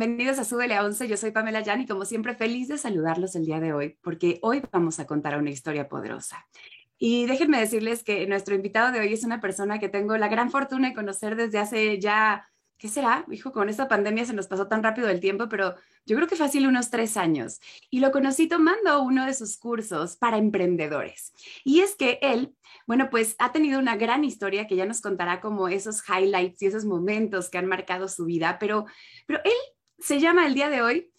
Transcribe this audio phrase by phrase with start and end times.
[0.00, 3.36] Bienvenidos a Súbele a 11, yo soy Pamela Yan y como siempre feliz de saludarlos
[3.36, 6.48] el día de hoy porque hoy vamos a contar una historia poderosa.
[6.96, 10.50] Y déjenme decirles que nuestro invitado de hoy es una persona que tengo la gran
[10.50, 13.26] fortuna de conocer desde hace ya, ¿qué será?
[13.30, 15.74] Hijo, con esta pandemia se nos pasó tan rápido el tiempo, pero
[16.06, 17.60] yo creo que fácil unos tres años.
[17.90, 21.34] Y lo conocí tomando uno de sus cursos para emprendedores.
[21.62, 22.54] Y es que él
[22.86, 26.66] bueno, pues ha tenido una gran historia que ya nos contará como esos highlights y
[26.66, 28.84] esos momentos que han marcado su vida, pero,
[29.26, 29.52] pero él
[30.00, 31.12] se llama el día de hoy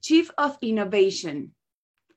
[0.00, 1.54] Chief of Innovation.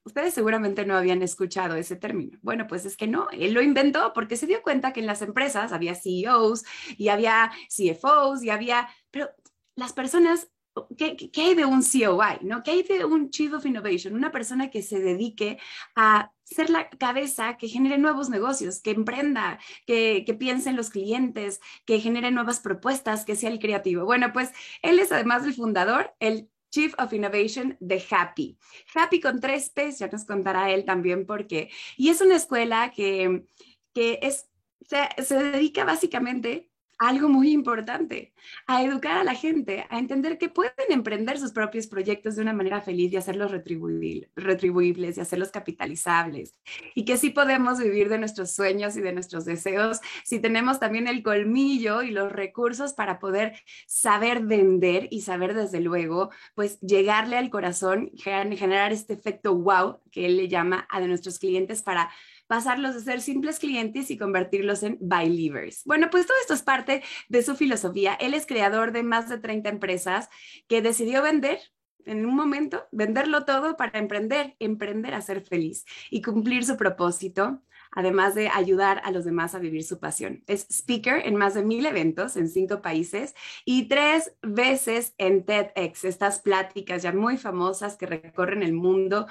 [0.03, 2.39] Ustedes seguramente no habían escuchado ese término.
[2.42, 5.22] Bueno, pues es que no, él lo inventó porque se dio cuenta que en las
[5.22, 6.64] empresas había CEOs
[6.97, 9.30] y había CFOs y había, pero
[9.75, 10.50] las personas
[10.97, 12.39] ¿Qué, ¿qué, hay de un COI?
[12.41, 12.64] ¿no?
[12.64, 14.16] ¿Qué hay de un Chief of Innovation?
[14.16, 15.59] Una persona que se dedique
[15.95, 20.89] a ser la cabeza que genere nuevos negocios, que emprenda, que, que piense en los
[20.89, 24.05] clientes, que genere nuevas propuestas, que sea el creativo.
[24.05, 28.57] Bueno, pues él es además el fundador, el Chief of Innovation de Happy.
[28.95, 31.69] Happy con tres P's, ya nos contará él también por qué.
[31.97, 33.45] Y es una escuela que,
[33.94, 34.50] que es,
[34.88, 36.70] se, se dedica básicamente
[37.01, 38.31] algo muy importante,
[38.67, 42.53] a educar a la gente, a entender que pueden emprender sus propios proyectos de una
[42.53, 46.53] manera feliz y hacerlos retribuibles y hacerlos capitalizables.
[46.94, 51.07] Y que sí podemos vivir de nuestros sueños y de nuestros deseos si tenemos también
[51.07, 53.56] el colmillo y los recursos para poder
[53.88, 60.28] saber vender y saber desde luego, pues llegarle al corazón, generar este efecto wow que
[60.28, 62.12] él le llama a de nuestros clientes para
[62.51, 65.84] pasarlos de ser simples clientes y convertirlos en believers.
[65.85, 68.13] Bueno, pues todo esto es parte de su filosofía.
[68.16, 70.28] Él es creador de más de 30 empresas
[70.67, 71.59] que decidió vender
[72.06, 77.62] en un momento, venderlo todo para emprender, emprender a ser feliz y cumplir su propósito,
[77.89, 80.44] además de ayudar a los demás a vivir su pasión.
[80.45, 83.33] Es speaker en más de mil eventos en cinco países
[83.63, 89.28] y tres veces en TEDx, estas pláticas ya muy famosas que recorren el mundo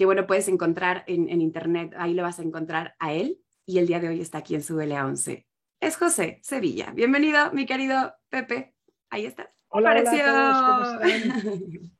[0.00, 3.86] que bueno, puedes encontrar en, internet, ahí lo vas a encontrar a él y el
[3.86, 5.46] día de hoy está aquí en su a 11.
[5.78, 6.90] Es José Sevilla.
[6.92, 8.74] Bienvenido, mi querido Pepe.
[9.10, 9.62] Ahí estás.
[9.68, 11.92] Hola, hola ¿cómo están?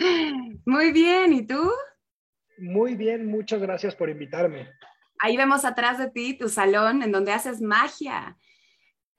[0.66, 1.70] Muy bien, ¿y tú?
[2.58, 4.68] Muy bien, muchas gracias por invitarme.
[5.20, 8.36] Ahí vemos atrás de ti tu salón en donde haces magia,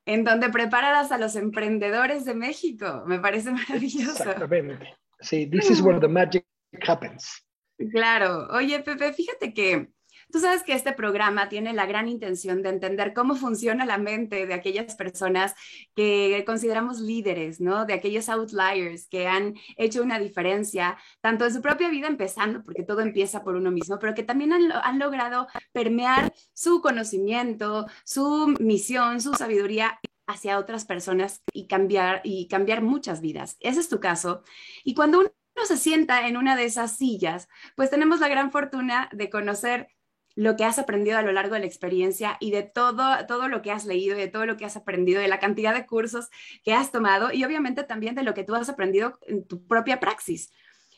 [0.05, 3.05] en donde preparas a los emprendedores de México.
[3.07, 4.23] Me parece maravilloso.
[4.23, 4.93] Exactamente.
[5.21, 6.45] Sí, this is where the magic
[6.85, 7.44] happens.
[7.77, 8.47] Claro.
[8.51, 9.89] Oye, Pepe, fíjate que
[10.31, 14.45] tú sabes que este programa tiene la gran intención de entender cómo funciona la mente
[14.45, 15.53] de aquellas personas
[15.95, 17.85] que consideramos líderes, ¿no?
[17.85, 22.83] De aquellos outliers que han hecho una diferencia, tanto en su propia vida empezando, porque
[22.83, 29.19] todo empieza por uno mismo, pero que también han, logrado permear su conocimiento, su misión,
[29.21, 33.57] su sabiduría hacia otras personas y cambiar, y cambiar muchas vidas.
[33.59, 34.43] Ese es tu caso.
[34.83, 35.31] Y cuando uno
[35.63, 39.87] se sienta en una de esas sillas, pues tenemos la gran fortuna de conocer
[40.35, 43.61] lo que has aprendido a lo largo de la experiencia y de todo, todo lo
[43.61, 46.29] que has leído, de todo lo que has aprendido, de la cantidad de cursos
[46.63, 49.99] que has tomado y obviamente también de lo que tú has aprendido en tu propia
[49.99, 50.51] praxis.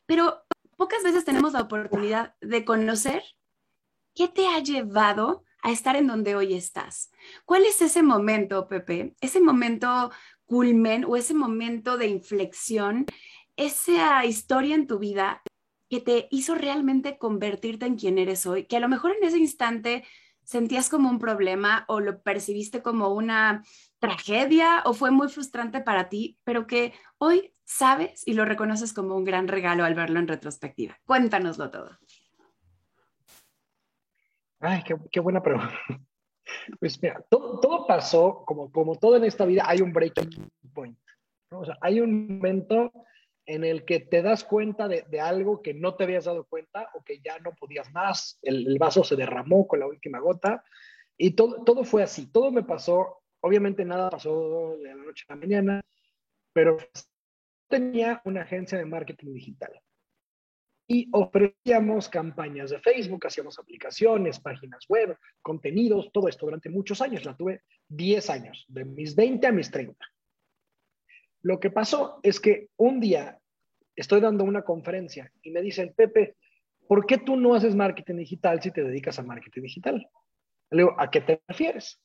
[0.07, 0.41] Pero
[0.75, 3.21] pocas veces tenemos la oportunidad de conocer
[4.15, 7.11] qué te ha llevado a estar en donde hoy estás.
[7.45, 9.15] ¿Cuál es ese momento, Pepe?
[9.21, 10.11] Ese momento
[10.45, 13.05] culmen o ese momento de inflexión
[13.57, 15.41] esa historia en tu vida
[15.89, 19.37] que te hizo realmente convertirte en quien eres hoy, que a lo mejor en ese
[19.37, 20.03] instante
[20.43, 23.63] sentías como un problema o lo percibiste como una
[23.99, 29.15] tragedia o fue muy frustrante para ti, pero que hoy sabes y lo reconoces como
[29.15, 30.97] un gran regalo al verlo en retrospectiva.
[31.05, 31.97] Cuéntanoslo todo.
[34.59, 35.73] Ay, qué, buena pregunta.
[36.79, 40.97] Pues mira, todo, todo pasó, como, como todo en esta vida, hay un breaking point.
[41.51, 42.89] O sea, hay un momento
[43.47, 47.03] en el que te das cuenta de, algo que no te habías dado cuenta o
[47.03, 50.63] que ya no podías más, el, el, vaso se derramó con la última gota
[51.17, 55.33] y todo, todo fue así, todo me pasó, obviamente nada pasó de la noche a
[55.33, 55.81] la mañana,
[56.53, 56.77] pero
[57.69, 59.81] tenía una agencia de marketing digital
[60.87, 67.25] y ofrecíamos campañas de Facebook, hacíamos aplicaciones, páginas web, contenidos, todo esto durante muchos años.
[67.25, 69.97] La tuve 10 años, de mis 20 a mis 30.
[71.41, 73.39] Lo que pasó es que un día
[73.95, 76.35] estoy dando una conferencia y me dicen, Pepe,
[76.87, 80.09] ¿por qué tú no haces marketing digital si te dedicas a marketing digital?
[80.71, 81.99] Le digo, ¿a qué te refieres?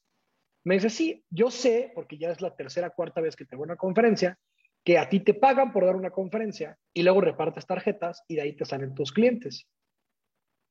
[0.64, 3.76] Me dice, sí, yo sé, porque ya es la tercera cuarta vez que tengo una
[3.76, 4.38] conferencia,
[4.84, 8.42] que a ti te pagan por dar una conferencia y luego repartes tarjetas y de
[8.42, 9.68] ahí te salen tus clientes.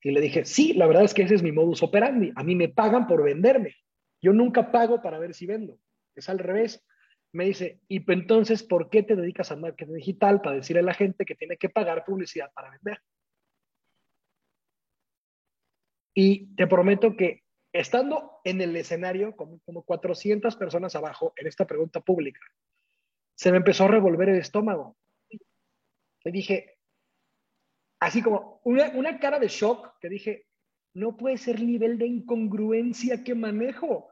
[0.02, 2.31] Y le dije, sí, la verdad es que ese es mi modus operandi.
[2.36, 3.75] A mí me pagan por venderme.
[4.22, 5.78] Yo nunca pago para ver si vendo.
[6.16, 6.84] Es al revés.
[7.33, 10.94] Me dice, y entonces, ¿por qué te dedicas a marketing digital para decirle a la
[10.94, 13.01] gente que tiene que pagar publicidad para vender?
[16.13, 21.66] Y te prometo que estando en el escenario, como, como 400 personas abajo, en esta
[21.66, 22.42] pregunta pública,
[23.36, 24.98] se me empezó a revolver el estómago.
[25.30, 26.78] Y dije,
[28.00, 30.48] así como una, una cara de shock, que dije,
[30.94, 34.10] no puede ser el nivel de incongruencia que manejo.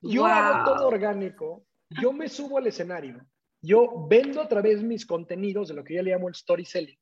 [0.00, 0.30] Yo wow.
[0.30, 3.24] hago todo orgánico, yo me subo al escenario,
[3.62, 6.98] yo vendo a través mis contenidos de lo que yo le llamo el storytelling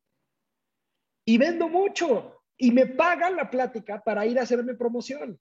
[1.24, 5.40] y vendo mucho y me pagan la plática para ir a hacerme promoción.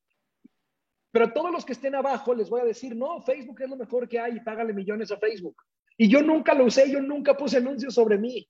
[1.12, 4.10] Pero todos los que estén abajo les voy a decir, no, Facebook es lo mejor
[4.10, 5.62] que hay y págale millones a Facebook.
[5.96, 8.50] Y yo nunca lo usé, yo nunca puse anuncios sobre mí.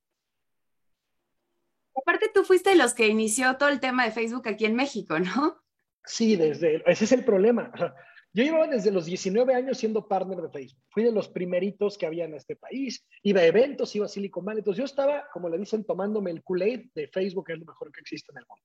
[1.95, 5.19] Aparte, tú fuiste de los que inició todo el tema de Facebook aquí en México,
[5.19, 5.61] ¿no?
[6.05, 7.71] Sí, desde, ese es el problema.
[8.35, 10.83] Yo llevaba desde los 19 años siendo partner de Facebook.
[10.89, 13.05] Fui de los primeritos que había en este país.
[13.21, 14.59] Iba a eventos, iba a Silicon Valley.
[14.61, 17.91] Entonces yo estaba, como le dicen, tomándome el Kool-Aid de Facebook, que es lo mejor
[17.91, 18.63] que existe en el mundo.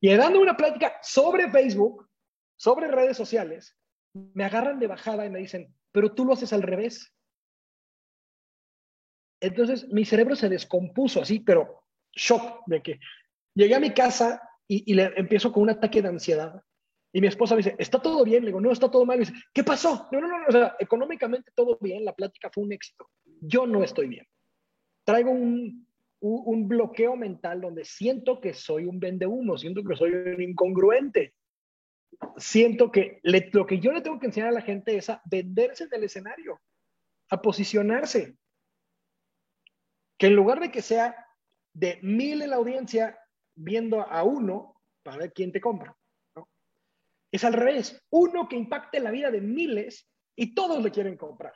[0.00, 2.06] Y dando una plática sobre Facebook,
[2.56, 3.74] sobre redes sociales,
[4.12, 7.14] me agarran de bajada y me dicen, pero tú lo haces al revés.
[9.40, 13.00] Entonces mi cerebro se descompuso así, pero shock de que
[13.54, 16.62] llegué a mi casa y, y, le empiezo con un ataque de ansiedad.
[17.12, 18.42] Y mi esposa me dice, ¿está todo bien?
[18.42, 19.18] Le digo, no, está todo mal.
[19.18, 20.08] Me dice, ¿qué pasó?
[20.10, 23.08] No, no, no, o sea, económicamente todo bien, la plática fue un éxito.
[23.40, 24.26] Yo no estoy bien.
[25.04, 25.86] Traigo un,
[26.20, 31.34] un, un bloqueo mental donde siento que soy un vendehumo, siento que soy un incongruente.
[32.36, 35.20] Siento que le, lo que yo le tengo que enseñar a la gente es a
[35.24, 36.60] venderse del escenario,
[37.30, 38.36] a posicionarse,
[40.16, 41.16] que en lugar de que sea
[41.72, 43.18] de mil en la audiencia
[43.54, 45.96] viendo a uno para ver quién te compra.
[47.32, 51.54] Es al revés, uno que impacte la vida de miles y todos le quieren comprar.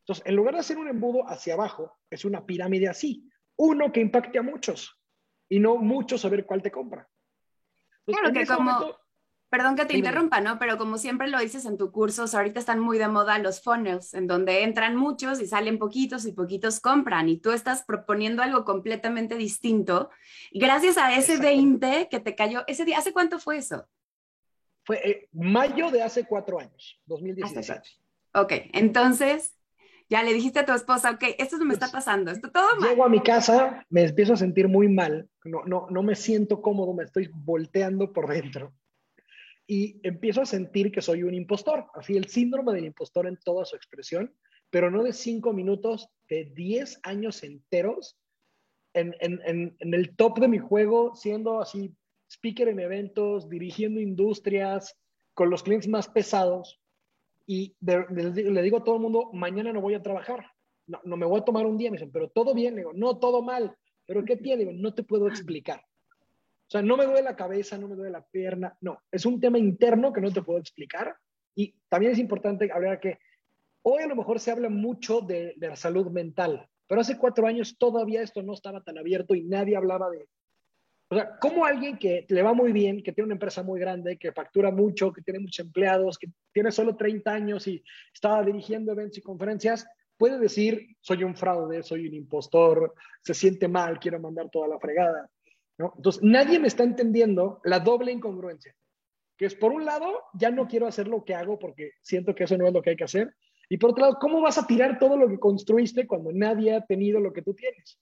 [0.00, 4.00] Entonces, en lugar de hacer un embudo hacia abajo, es una pirámide así, uno que
[4.00, 5.00] impacte a muchos
[5.48, 7.08] y no muchos saber cuál te compra.
[8.06, 8.70] Entonces, claro que como...
[8.70, 9.04] Momento,
[9.54, 10.58] Perdón que te interrumpa, ¿no?
[10.58, 14.12] Pero como siempre lo dices en tu curso, ahorita están muy de moda los funnels,
[14.12, 17.28] en donde entran muchos y salen poquitos y poquitos compran.
[17.28, 20.10] Y tú estás proponiendo algo completamente distinto.
[20.50, 23.86] Gracias a ese 20 que te cayó, ese día, ¿hace cuánto fue eso?
[24.84, 27.82] Fue eh, mayo de hace cuatro años, 2017.
[28.34, 29.54] Ok, entonces
[30.08, 32.90] ya le dijiste a tu esposa, ok, esto no me está pasando, esto todo mal.
[32.90, 36.60] Llego a mi casa, me empiezo a sentir muy mal, no, no, no me siento
[36.60, 38.74] cómodo, me estoy volteando por dentro
[39.66, 43.64] y empiezo a sentir que soy un impostor, así el síndrome del impostor en toda
[43.64, 44.34] su expresión,
[44.70, 48.18] pero no de cinco minutos, de diez años enteros
[48.92, 51.94] en, en, en, en, el top de mi juego, siendo así
[52.34, 54.96] speaker en eventos, dirigiendo industrias,
[55.34, 56.80] con los clientes más pesados.
[57.46, 60.46] Y de, de, le digo a todo el mundo, mañana no voy a trabajar,
[60.86, 61.90] no, no me voy a tomar un día.
[61.90, 63.76] Me dicen, pero todo bien, le digo, no, todo mal.
[64.06, 64.64] ¿Pero qué tiene?
[64.64, 65.80] Digo, no te puedo explicar.
[66.66, 69.38] O sea, no me duele la cabeza, no me duele la pierna, no, es un
[69.38, 71.14] tema interno que no te puedo explicar.
[71.54, 73.18] Y también es importante hablar que
[73.82, 77.46] hoy a lo mejor se habla mucho de, de la salud mental, pero hace cuatro
[77.46, 80.26] años todavía esto no estaba tan abierto y nadie hablaba de...
[81.14, 84.16] O sea, ¿cómo alguien que le va muy bien, que tiene una empresa muy grande,
[84.16, 88.90] que factura mucho, que tiene muchos empleados, que tiene solo 30 años y estaba dirigiendo
[88.90, 94.18] eventos y conferencias, puede decir, soy un fraude, soy un impostor, se siente mal, quiero
[94.18, 95.30] mandar toda la fregada?
[95.78, 95.92] ¿no?
[95.96, 98.74] Entonces, nadie me está entendiendo la doble incongruencia,
[99.36, 102.42] que es por un lado, ya no quiero hacer lo que hago porque siento que
[102.42, 103.32] eso no es lo que hay que hacer,
[103.68, 106.84] y por otro lado, ¿cómo vas a tirar todo lo que construiste cuando nadie ha
[106.84, 108.00] tenido lo que tú tienes?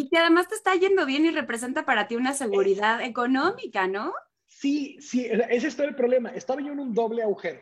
[0.00, 4.14] Y que además te está yendo bien y representa para ti una seguridad económica, ¿no?
[4.46, 6.30] Sí, sí, ese es todo el problema.
[6.30, 7.60] Estaba yo en un doble agujero.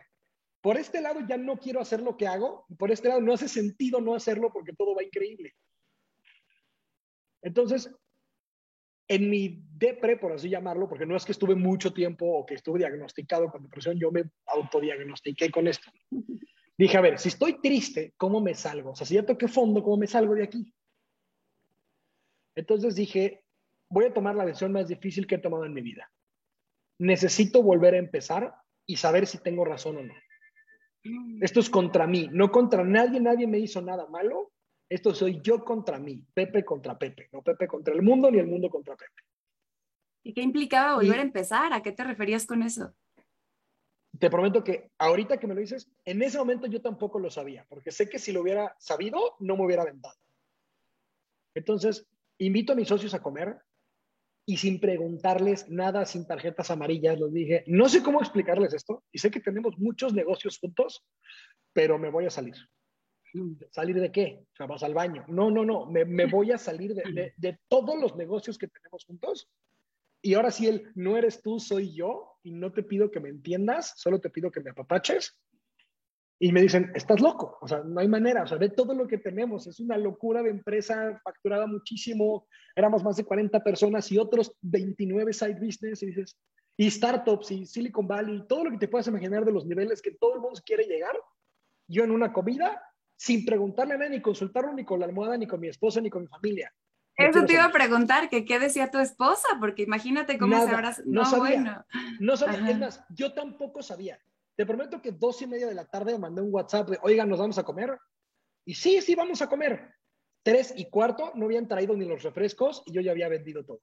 [0.60, 3.32] Por este lado ya no quiero hacer lo que hago, y por este lado no
[3.32, 5.56] hace sentido no hacerlo porque todo va increíble.
[7.42, 7.90] Entonces,
[9.08, 12.54] en mi depre, por así llamarlo, porque no es que estuve mucho tiempo o que
[12.54, 15.90] estuve diagnosticado con depresión, yo me autodiagnostiqué con esto.
[16.76, 18.92] Dije, a ver, si estoy triste, ¿cómo me salgo?
[18.92, 20.72] O sea, si ya toqué fondo, ¿cómo me salgo de aquí?
[22.58, 23.44] Entonces dije,
[23.88, 26.10] voy a tomar la decisión más difícil que he tomado en mi vida.
[26.98, 28.52] Necesito volver a empezar
[28.84, 30.14] y saber si tengo razón o no.
[31.04, 31.40] Mm.
[31.40, 34.50] Esto es contra mí, no contra nadie, nadie me hizo nada malo.
[34.90, 38.48] Esto soy yo contra mí, Pepe contra Pepe, no Pepe contra el mundo ni el
[38.48, 39.22] mundo contra Pepe.
[40.24, 41.72] ¿Y qué implicaba volver a empezar?
[41.72, 42.92] ¿A qué te referías con eso?
[44.18, 47.64] Te prometo que ahorita que me lo dices, en ese momento yo tampoco lo sabía,
[47.68, 50.16] porque sé que si lo hubiera sabido, no me hubiera aventado.
[51.54, 53.56] Entonces, invito a mis socios a comer
[54.46, 59.18] y sin preguntarles nada, sin tarjetas amarillas, les dije, no sé cómo explicarles esto y
[59.18, 61.04] sé que tenemos muchos negocios juntos,
[61.72, 62.54] pero me voy a salir.
[63.70, 64.40] ¿Salir de qué?
[64.52, 65.24] O sea, vas al baño.
[65.28, 69.50] No, no, no, me, voy a salir de, de, todos los negocios que tenemos juntos.
[70.22, 73.28] Y ahora sí, él, no eres tú, soy yo, y no te pido que me
[73.28, 75.36] entiendas, solo te pido que me apapaches.
[76.40, 79.08] Y me dicen, estás loco, o sea, no hay manera, o sea, ve todo lo
[79.08, 84.18] que tenemos, es una locura de empresa, facturada muchísimo, éramos más de 40 personas y
[84.18, 86.38] otros 29 side business, y dices,
[86.76, 90.12] y startups y Silicon Valley, todo lo que te puedas imaginar de los niveles que
[90.12, 91.16] todo el mundo quiere llegar,
[91.88, 92.80] yo en una comida
[93.16, 96.08] sin preguntarle a nadie, ni consultarlo ni con la almohada, ni con mi esposa, ni
[96.08, 96.72] con mi familia.
[97.16, 100.94] Eso te iba a preguntar, que qué decía tu esposa, porque imagínate cómo se habrá...
[101.04, 101.84] No, sabía,
[102.20, 104.20] no sabía, es más, yo tampoco sabía.
[104.58, 107.38] Te prometo que dos y media de la tarde mandé un WhatsApp de, oigan, ¿nos
[107.38, 107.96] vamos a comer?
[108.64, 109.94] Y sí, sí, vamos a comer.
[110.42, 113.80] Tres y cuarto, no habían traído ni los refrescos y yo ya había vendido todo.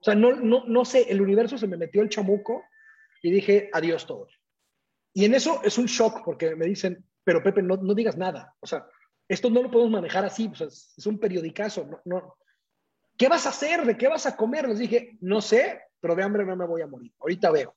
[0.00, 2.62] O sea, no, no, no sé, el universo se me metió el chamuco
[3.20, 4.32] y dije, adiós todos.
[5.12, 8.54] Y en eso es un shock porque me dicen, pero Pepe, no, no digas nada.
[8.60, 8.86] O sea,
[9.26, 11.84] esto no lo podemos manejar así, pues es, un periodicazo.
[11.84, 12.36] No, no.
[13.16, 13.84] ¿Qué vas a hacer?
[13.84, 14.68] ¿De qué vas a comer?
[14.68, 17.12] Les dije, no sé, pero de hambre no me voy a morir.
[17.18, 17.74] Ahorita veo.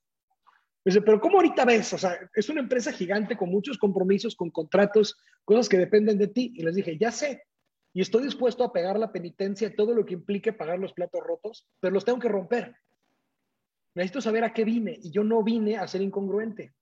[0.85, 1.93] Dice, pero ¿cómo ahorita ves?
[1.93, 6.27] O sea, es una empresa gigante con muchos compromisos, con contratos, cosas que dependen de
[6.27, 6.53] ti.
[6.55, 7.43] Y les dije, ya sé.
[7.93, 11.67] Y estoy dispuesto a pegar la penitencia, todo lo que implique pagar los platos rotos,
[11.79, 12.75] pero los tengo que romper.
[13.93, 16.73] Necesito saber a qué vine y yo no vine a ser incongruente.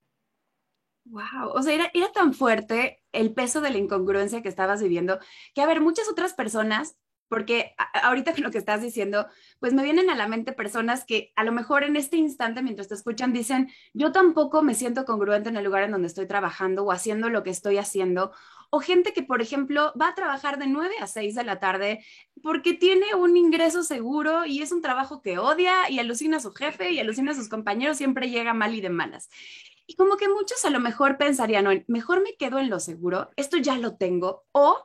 [1.06, 5.18] Wow, o sea, era, era tan fuerte el peso de la incongruencia que estabas viviendo
[5.54, 6.96] que, a ver, muchas otras personas
[7.30, 9.28] porque ahorita con lo que estás diciendo,
[9.60, 12.88] pues me vienen a la mente personas que a lo mejor en este instante, mientras
[12.88, 16.82] te escuchan, dicen, yo tampoco me siento congruente en el lugar en donde estoy trabajando
[16.82, 18.32] o haciendo lo que estoy haciendo.
[18.70, 22.04] O gente que, por ejemplo, va a trabajar de 9 a 6 de la tarde
[22.42, 26.50] porque tiene un ingreso seguro y es un trabajo que odia y alucina a su
[26.50, 29.28] jefe y alucina a sus compañeros, siempre llega mal y de malas.
[29.86, 33.56] Y como que muchos a lo mejor pensarían, mejor me quedo en lo seguro, esto
[33.56, 34.44] ya lo tengo.
[34.50, 34.82] O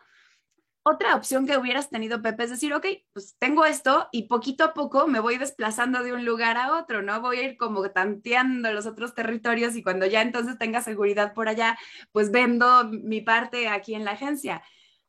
[0.87, 4.75] otra opción que hubieras tenido, Pepe, es decir, ok, pues tengo esto y poquito a
[4.75, 7.21] poco me voy desplazando de un lugar a otro, ¿no?
[7.21, 11.49] Voy a ir como tanteando los otros territorios y cuando ya entonces tenga seguridad por
[11.49, 11.75] allá,
[12.11, 14.61] pues vendo mi parte aquí en la agencia.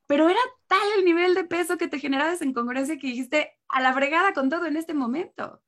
[0.07, 3.83] Pero era tal el nivel de peso que te generaba esa incongruencia que dijiste a
[3.83, 5.63] la fregada con todo en este momento.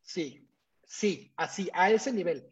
[0.00, 0.48] Sí,
[0.84, 2.48] sí, así, a ese nivel.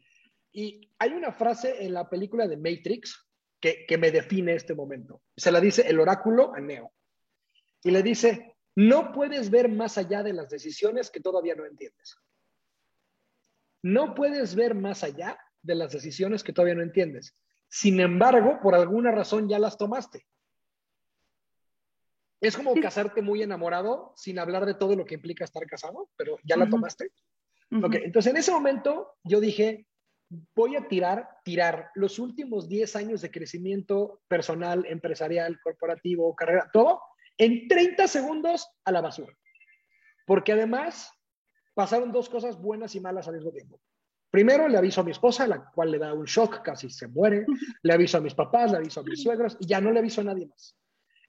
[0.52, 3.29] Y hay una frase en la película de Matrix
[3.60, 5.22] que, que me define este momento.
[5.36, 6.92] Se la dice el oráculo a Neo.
[7.82, 12.18] Y le dice, no puedes ver más allá de las decisiones que todavía no entiendes.
[13.82, 17.34] No puedes ver más allá de las decisiones que todavía no entiendes.
[17.68, 20.26] Sin embargo, por alguna razón ya las tomaste.
[22.40, 26.38] Es como casarte muy enamorado sin hablar de todo lo que implica estar casado, pero
[26.42, 27.12] ya la tomaste.
[27.70, 29.86] entonces en ese momento yo dije,
[30.54, 37.02] voy a tirar, tirar los últimos 10 años de crecimiento personal, empresarial, corporativo, carrera, todo,
[37.36, 39.36] en 30 segundos a la basura.
[40.26, 41.12] Porque además
[41.74, 43.80] pasaron dos cosas buenas y malas al mismo tiempo.
[44.30, 47.44] Primero le aviso a mi esposa, la cual le da un shock, casi se muere.
[47.82, 50.20] Le aviso a mis papás, le aviso a mis suegros y ya no le aviso
[50.20, 50.76] a nadie más.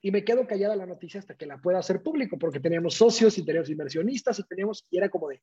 [0.01, 3.37] Y me quedo callada la noticia hasta que la pueda hacer público, porque teníamos socios
[3.37, 5.41] y teníamos inversionistas y teníamos, y era como de,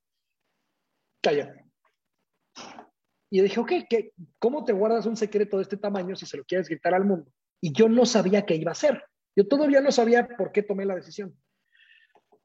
[1.20, 1.67] cállate.
[3.30, 6.44] Y dije, ok, ¿qué, ¿cómo te guardas un secreto de este tamaño si se lo
[6.44, 7.30] quieres gritar al mundo?
[7.60, 9.02] Y yo no sabía qué iba a hacer.
[9.36, 11.36] Yo todavía no sabía por qué tomé la decisión.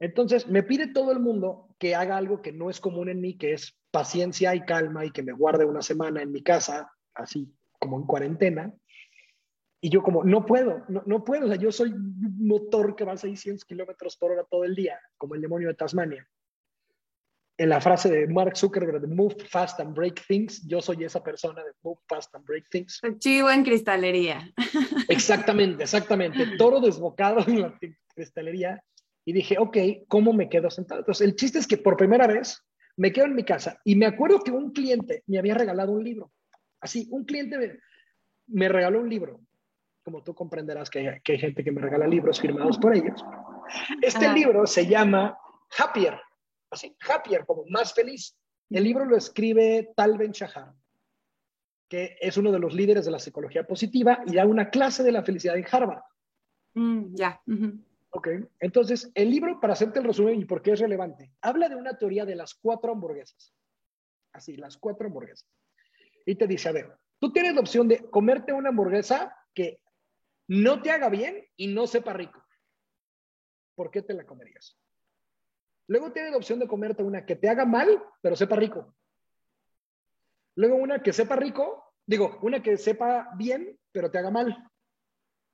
[0.00, 3.38] Entonces, me pide todo el mundo que haga algo que no es común en mí,
[3.38, 7.52] que es paciencia y calma y que me guarde una semana en mi casa, así
[7.78, 8.74] como en cuarentena.
[9.80, 13.04] Y yo como, no puedo, no, no puedo, o sea, yo soy un motor que
[13.04, 16.26] va a 600 kilómetros por hora todo el día, como el demonio de Tasmania.
[17.56, 21.22] En la frase de Mark Zuckerberg de Move Fast and Break Things, yo soy esa
[21.22, 23.00] persona de Move Fast and Break Things.
[23.18, 24.52] Chivo en cristalería.
[25.08, 26.46] Exactamente, exactamente.
[26.58, 27.78] Toro desbocado en la
[28.14, 28.82] cristalería.
[29.24, 29.76] Y dije, ok,
[30.08, 31.00] ¿cómo me quedo sentado?
[31.00, 32.62] Entonces, el chiste es que por primera vez
[32.96, 36.04] me quedo en mi casa y me acuerdo que un cliente me había regalado un
[36.04, 36.32] libro.
[36.80, 37.80] Así, un cliente
[38.48, 39.40] me, regaló un libro.
[40.02, 43.24] Como tú comprenderás que hay, que hay, gente que me regala libros firmados por ellos.
[44.02, 45.38] Este libro se llama
[45.78, 46.20] Happier
[46.74, 48.36] así, happier, como más feliz.
[48.70, 50.74] El libro lo escribe Tal Ben Shahar,
[51.88, 55.12] que es uno de los líderes de la psicología positiva y da una clase de
[55.12, 56.02] la felicidad en Harvard.
[56.74, 57.40] Mm, ya.
[58.10, 58.28] Ok,
[58.60, 61.98] entonces el libro, para hacerte el resumen y por qué es relevante, habla de una
[61.98, 63.52] teoría de las cuatro hamburguesas.
[64.32, 65.48] Así, las cuatro hamburguesas.
[66.26, 69.80] Y te dice, a ver, tú tienes la opción de comerte una hamburguesa que
[70.48, 72.44] no te haga bien y no sepa rico.
[73.74, 74.78] ¿Por qué te la comerías?
[75.86, 78.94] Luego tienes la opción de comerte una que te haga mal, pero sepa rico.
[80.56, 84.70] Luego una que sepa rico, digo, una que sepa bien, pero te haga mal.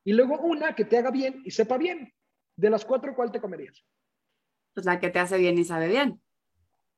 [0.05, 2.13] Y luego una que te haga bien y sepa bien.
[2.57, 3.85] De las cuatro, ¿cuál te comerías?
[4.75, 6.21] Pues la que te hace bien y sabe bien.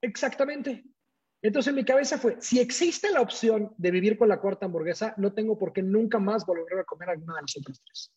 [0.01, 0.85] Exactamente.
[1.41, 5.15] Entonces en mi cabeza fue, si existe la opción de vivir con la cuarta hamburguesa,
[5.17, 8.13] no tengo por qué nunca más volver a comer alguna de las otras tres.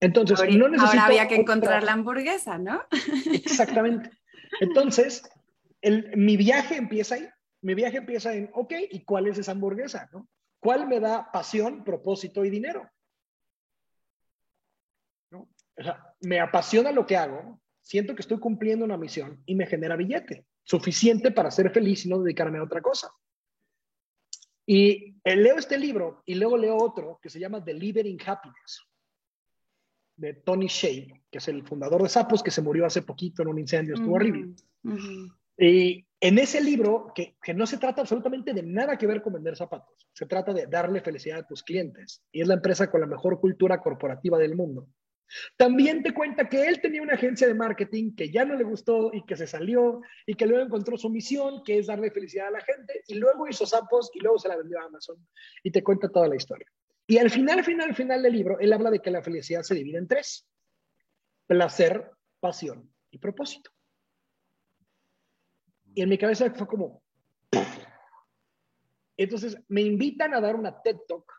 [0.00, 2.82] Entonces, no necesito ahora había que encontrar la hamburguesa, ¿no?
[3.32, 4.10] Exactamente.
[4.60, 5.22] Entonces,
[6.14, 7.28] mi viaje empieza ahí.
[7.60, 10.08] Mi viaje empieza en, ok, ¿y cuál es esa hamburguesa?
[10.12, 10.28] ¿no?
[10.60, 12.88] ¿Cuál me da pasión, propósito y dinero?
[15.32, 15.48] ¿No?
[15.76, 19.66] O sea, me apasiona lo que hago, siento que estoy cumpliendo una misión y me
[19.66, 23.10] genera billete, suficiente para ser feliz y no dedicarme a otra cosa.
[24.64, 28.87] Y eh, leo este libro y luego leo otro que se llama Delivering Happiness
[30.18, 33.48] de Tony Shea, que es el fundador de Sapos, que se murió hace poquito en
[33.48, 34.54] un incendio, estuvo horrible.
[35.56, 39.32] Y en ese libro, que, que, no se trata absolutamente de nada que ver con
[39.32, 43.00] vender zapatos, se trata de darle felicidad a tus clientes, y es la empresa con
[43.00, 44.88] la mejor cultura corporativa del mundo.
[45.56, 49.10] También te cuenta que él tenía una agencia de marketing que ya no le gustó
[49.12, 52.52] y que se salió y que luego encontró su misión, que es darle felicidad a
[52.52, 55.16] la gente, y luego hizo Sapos y luego se la vendió a Amazon
[55.62, 56.66] y te cuenta toda la historia.
[57.10, 59.96] Y al final, final, final del libro, él habla de que la felicidad se divide
[59.96, 60.46] en tres.
[61.46, 63.70] Placer, pasión y propósito.
[65.94, 67.02] Y en mi cabeza fue como...
[69.16, 71.32] Entonces me invitan a dar una TED Talk.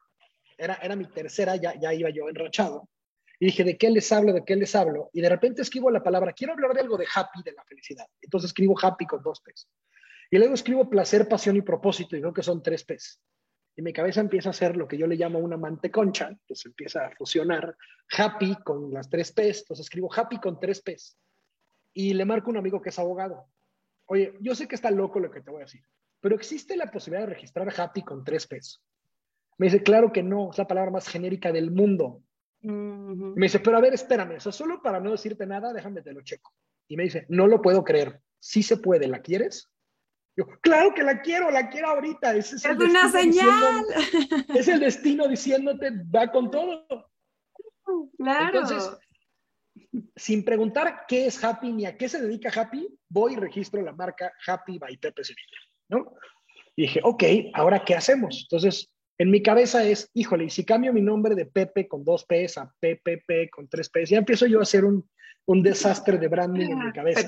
[0.58, 2.90] Era, era mi tercera, ya, ya iba yo enrachado.
[3.40, 4.34] Y dije, ¿de qué les hablo?
[4.34, 5.12] ¿De qué les hablo?
[5.14, 8.08] Y de repente escribo la palabra, quiero hablar de algo de happy, de la felicidad.
[8.20, 9.70] Entonces escribo happy con dos P's.
[10.32, 13.22] Y luego escribo placer, pasión y propósito, y creo que son tres P's
[13.80, 17.06] y mi cabeza empieza a hacer lo que yo le llamo una manteconcha, entonces empieza
[17.06, 17.78] a fusionar
[18.12, 21.18] happy con las tres P's, entonces escribo happy con tres P's
[21.94, 23.46] y le marco a un amigo que es abogado.
[24.08, 25.82] Oye, yo sé que está loco lo que te voy a decir,
[26.20, 28.84] pero existe la posibilidad de registrar happy con tres P's.
[29.58, 32.22] Me dice, claro que no, es la palabra más genérica del mundo.
[32.60, 36.22] Me dice, pero a ver, espérame, eso solo para no decirte nada, déjame te lo
[36.22, 36.54] checo.
[36.90, 38.20] Y me dice, no lo puedo creer.
[38.40, 39.72] Sí se puede, ¿la quieres?
[40.62, 42.36] Claro que la quiero, la quiero ahorita.
[42.36, 43.86] es, una señal.
[44.56, 46.86] Es el destino diciéndote, va con todo.
[48.18, 48.60] Claro.
[48.60, 48.98] Entonces,
[50.16, 53.94] sin preguntar qué es Happy ni a qué se dedica Happy, voy y registro la
[53.94, 55.58] marca Happy by Pepe Sevilla,
[55.90, 56.14] ¿no?
[56.76, 57.24] Y dije, ok,
[57.54, 58.42] ¿ahora qué hacemos?
[58.44, 62.26] Entonces, en mi cabeza es, híjole, y si cambio mi nombre de Pepe con dos
[62.26, 65.10] P's a PPP con tres P's, ya empiezo yo a hacer un,
[65.46, 67.22] un desastre de branding en mi cabeza.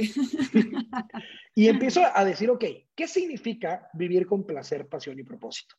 [1.54, 5.74] y empiezo a decir, ok, ¿qué significa vivir con placer, pasión y propósito?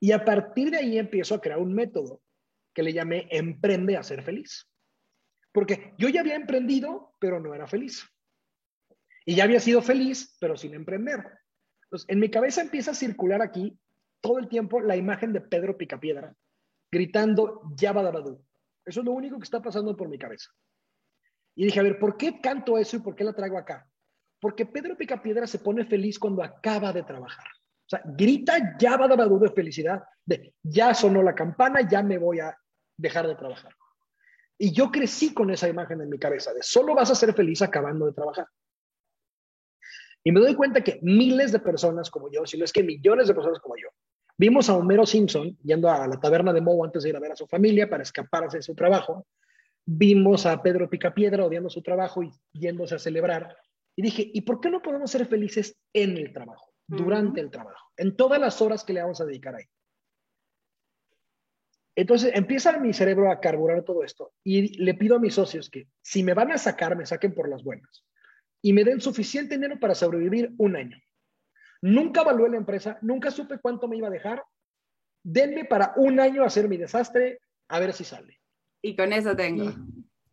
[0.00, 2.20] Y a partir de ahí empiezo a crear un método
[2.74, 4.68] que le llamé Emprende a ser feliz.
[5.52, 8.04] Porque yo ya había emprendido, pero no era feliz.
[9.24, 11.22] Y ya había sido feliz, pero sin emprender.
[11.84, 13.78] Entonces, en mi cabeza empieza a circular aquí
[14.20, 16.34] todo el tiempo la imagen de Pedro Picapiedra
[16.92, 18.44] gritando Yabadabadú.
[18.84, 20.50] Eso es lo único que está pasando por mi cabeza.
[21.54, 23.88] Y dije, a ver, ¿por qué canto eso y por qué la traigo acá?
[24.40, 27.46] Porque Pedro Picapiedra se pone feliz cuando acaba de trabajar.
[27.46, 32.56] O sea, grita Yabadabadú de felicidad, de ya sonó la campana, ya me voy a
[32.96, 33.74] dejar de trabajar.
[34.58, 37.62] Y yo crecí con esa imagen en mi cabeza, de solo vas a ser feliz
[37.62, 38.46] acabando de trabajar.
[40.24, 43.28] Y me doy cuenta que miles de personas como yo, si no es que millones
[43.28, 43.88] de personas como yo,
[44.36, 47.32] Vimos a Homero Simpson yendo a la taberna de Moe antes de ir a ver
[47.32, 49.26] a su familia para escaparse de su trabajo.
[49.84, 53.56] Vimos a Pedro Picapiedra odiando su trabajo y yéndose a celebrar.
[53.94, 57.92] Y dije, ¿y por qué no podemos ser felices en el trabajo, durante el trabajo,
[57.96, 59.64] en todas las horas que le vamos a dedicar ahí?
[61.94, 65.88] Entonces empieza mi cerebro a carburar todo esto y le pido a mis socios que
[66.00, 68.04] si me van a sacar, me saquen por las buenas
[68.62, 70.96] y me den suficiente dinero para sobrevivir un año.
[71.82, 74.44] Nunca evalué la empresa, nunca supe cuánto me iba a dejar.
[75.24, 78.40] Denme para un año hacer mi desastre, a ver si sale.
[78.80, 79.72] Y con eso tengo.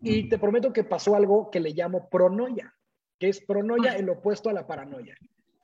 [0.01, 2.73] Y, te prometo que pasó algo que le llamo pronoia,
[3.19, 5.17] que es pronoia el opuesto a la paranoia.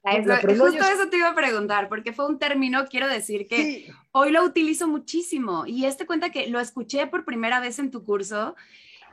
[0.03, 4.43] justo eso te iba a preguntar, porque fue un término, quiero decir que hoy lo
[4.43, 8.55] utilizo muchísimo y este cuenta que lo escuché por primera vez en tu curso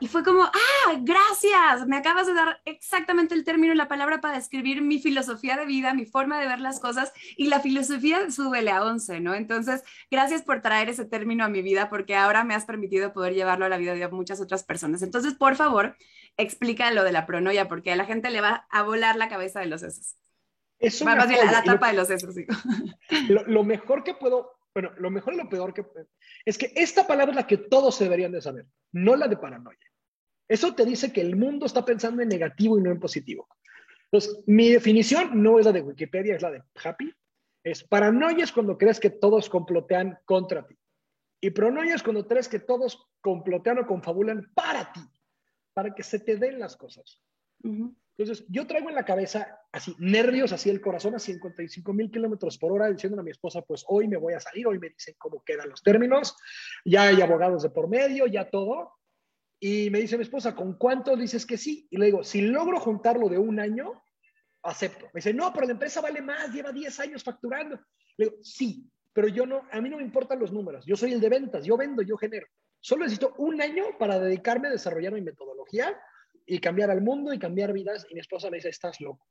[0.03, 4.19] y fue como, ah, gracias, me acabas de dar exactamente el término y la palabra
[4.19, 8.29] para describir mi filosofía de vida, mi forma de ver las cosas y la filosofía
[8.29, 9.33] Súbele a 11, ¿no?
[9.33, 13.33] Entonces, gracias por traer ese término a mi vida porque ahora me has permitido poder
[13.33, 15.03] llevarlo a la vida de muchas otras personas.
[15.03, 15.95] Entonces, por favor,
[16.35, 19.61] explica lo de la pronoia porque a la gente le va a volar la cabeza
[19.61, 20.17] de los sesos.
[20.79, 22.45] Es más bien la, tapa de los sesos, sí.
[23.29, 25.85] Lo, lo mejor que puedo bueno, lo mejor y lo peor que
[26.45, 29.92] es que esta palabra es la que todos deberían de saber, no la de paranoia.
[30.53, 33.47] Eso te dice que el mundo está pensando en negativo y no en positivo.
[34.03, 37.11] Entonces, mi definición no es la de Wikipedia, es la de Happy.
[37.63, 40.77] Es paranoia es cuando crees que todos complotean contra ti.
[41.41, 45.01] Y pronoia es cuando crees que todos complotean o confabulan para ti,
[45.73, 47.19] para que se te den las cosas.
[47.63, 52.59] Entonces, yo traigo en la cabeza así, nervios, así el corazón a 55 mil kilómetros
[52.59, 55.15] por hora, diciendo a mi esposa, pues hoy me voy a salir, hoy me dicen
[55.17, 56.37] cómo quedan los términos,
[56.85, 58.99] ya hay abogados de por medio, ya todo.
[59.65, 61.87] Y me dice mi esposa, ¿con cuánto dices que sí?
[61.89, 64.03] Y le digo, si logro juntarlo de un año,
[64.61, 65.05] acepto.
[65.05, 67.79] Me dice, no, pero la empresa vale más, lleva 10 años facturando.
[68.17, 71.13] Le digo, sí, pero yo no, a mí no me importan los números, yo soy
[71.13, 72.45] el de ventas, yo vendo, yo genero.
[72.81, 75.97] Solo necesito un año para dedicarme a desarrollar mi metodología
[76.45, 78.05] y cambiar al mundo y cambiar vidas.
[78.09, 79.25] Y mi esposa me dice, estás loco.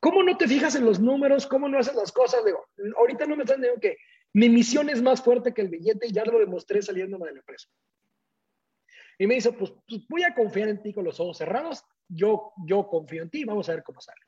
[0.00, 1.46] ¿Cómo no te fijas en los números?
[1.46, 2.42] ¿Cómo no haces las cosas?
[2.42, 2.64] Digo,
[2.96, 3.98] ahorita no me están diciendo que
[4.32, 7.40] mi misión es más fuerte que el billete y ya lo demostré saliéndome de la
[7.40, 7.68] empresa.
[9.18, 12.52] Y me dice, pues, pues, voy a confiar en ti con los ojos cerrados, yo,
[12.66, 14.20] yo confío en ti, vamos a ver cómo sale.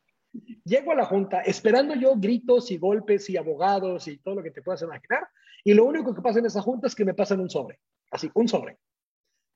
[0.64, 4.50] Llego a la junta esperando yo gritos y golpes y abogados y todo lo que
[4.50, 5.28] te puedas imaginar,
[5.64, 8.30] y lo único que pasa en esa junta es que me pasan un sobre, así,
[8.34, 8.78] un sobre.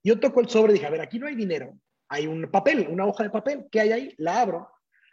[0.04, 1.78] Yo toco el sobre y dije, a ver, aquí no hay dinero,
[2.12, 3.66] hay un papel, una hoja de papel.
[3.70, 4.14] ¿Qué hay ahí?
[4.18, 4.68] La abro.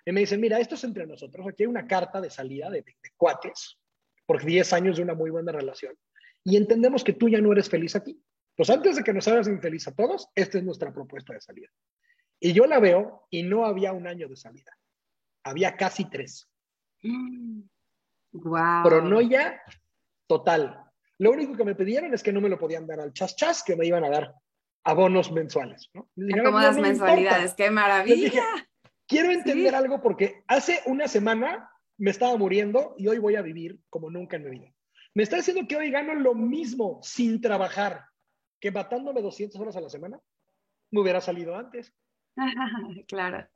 [0.06, 1.48] Y me dicen, mira, esto es entre nosotros.
[1.48, 2.84] Aquí hay una carta de salida de,
[3.16, 3.78] cuates
[4.26, 5.96] por 10 años de una muy buena relación.
[6.44, 8.22] Y entendemos que tú ya no eres feliz aquí.
[8.60, 11.70] Pues antes de que nos hagas infeliz a todos, esta es nuestra propuesta de salida.
[12.42, 14.78] Y yo la veo y no había un año de salida.
[15.46, 16.50] Había casi tres.
[18.32, 18.84] Wow.
[18.84, 19.60] Pronoia
[20.28, 20.84] total.
[21.18, 23.64] Lo único que me pidieron es que no me lo podían dar al chas chas,
[23.64, 24.36] que me iban a dar
[24.84, 25.90] abonos mensuales.
[25.96, 26.08] ¿no?
[26.16, 28.44] las mensualidades, qué maravilla.
[29.08, 33.80] Quiero entender algo porque hace una semana me estaba muriendo y hoy voy a vivir
[33.90, 34.72] como nunca en mi vida.
[35.16, 38.10] Me está diciendo que hoy gano lo mismo sin trabajar
[38.60, 40.20] que matándome 200 horas a la semana.
[40.92, 41.94] Me hubiera salido antes.
[43.08, 43.48] claro.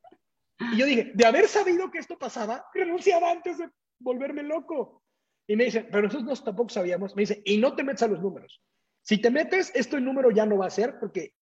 [0.60, 5.04] Y yo dije, de haber sabido que esto pasaba, renunciaba antes de volverme loco.
[5.48, 7.16] Y me dice, pero nosotros tampoco sabíamos.
[7.16, 8.62] Me dice, y no te metas a los números.
[9.02, 11.34] Si te metes, esto el número ya no va a ser porque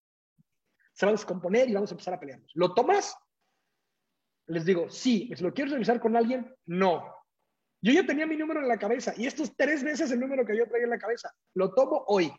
[0.94, 2.52] se va a descomponer y vamos a empezar a pelearnos.
[2.56, 3.16] ¿Lo tomas?
[4.48, 5.32] Les digo, sí.
[5.36, 6.54] ¿Si lo quieres revisar con alguien?
[6.66, 7.16] No.
[7.82, 10.46] Yo ya tenía mi número en la cabeza y esto es tres veces el número
[10.46, 11.34] que yo traía en la cabeza.
[11.54, 12.32] Lo tomo hoy.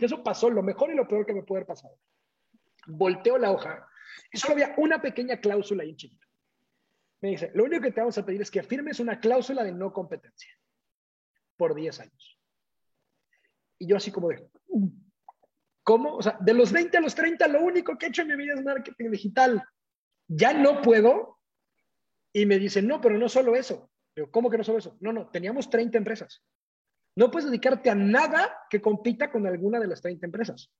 [0.00, 1.98] Eso pasó, lo mejor y lo peor que me puede haber pasado.
[2.86, 3.86] Volteo la hoja
[4.32, 6.26] y solo había una pequeña cláusula ahí chiquita.
[7.20, 9.72] Me dice, lo único que te vamos a pedir es que firmes una cláusula de
[9.72, 10.50] no competencia
[11.56, 12.40] por 10 años.
[13.78, 14.48] Y yo así como de,
[15.82, 16.16] ¿cómo?
[16.16, 18.36] O sea, de los 20 a los 30, lo único que he hecho en mi
[18.36, 19.62] vida es marketing digital.
[20.28, 21.38] Ya no puedo.
[22.32, 23.90] Y me dicen, no, pero no solo eso.
[24.14, 24.96] Digo, ¿cómo que no solo eso?
[25.00, 26.42] No, no, teníamos 30 empresas.
[27.20, 30.70] No puedes dedicarte a nada que compita con alguna de las 30 empresas.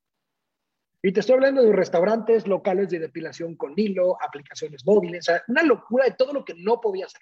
[1.03, 5.42] Y te estoy hablando de restaurantes, locales de depilación con hilo, aplicaciones móviles, o sea,
[5.48, 7.20] una locura de todo lo que no podía hacer.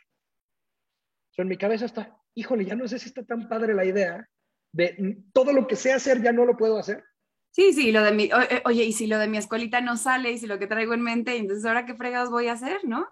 [1.37, 4.24] O en mi cabeza está, híjole, ya no sé si está tan padre la idea
[4.72, 7.02] de todo lo que sé hacer ya no lo puedo hacer.
[7.50, 10.31] Sí, sí, lo de mi, eh, oye, y si lo de mi escuelita no sale
[10.31, 13.09] y si lo que traigo en mente, entonces ahora qué fregados voy a hacer, ¿no?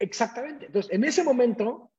[0.00, 0.66] Exactamente.
[0.66, 1.92] Entonces, en ese momento,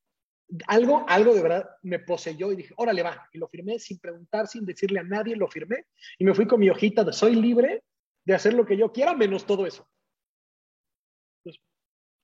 [0.67, 3.27] algo, algo de verdad me poseyó y dije, órale, va.
[3.31, 5.85] Y lo firmé sin preguntar, sin decirle a nadie, lo firmé.
[6.17, 7.83] Y me fui con mi hojita de soy libre
[8.25, 9.87] de hacer lo que yo quiera, menos todo eso.
[11.43, 11.63] Entonces,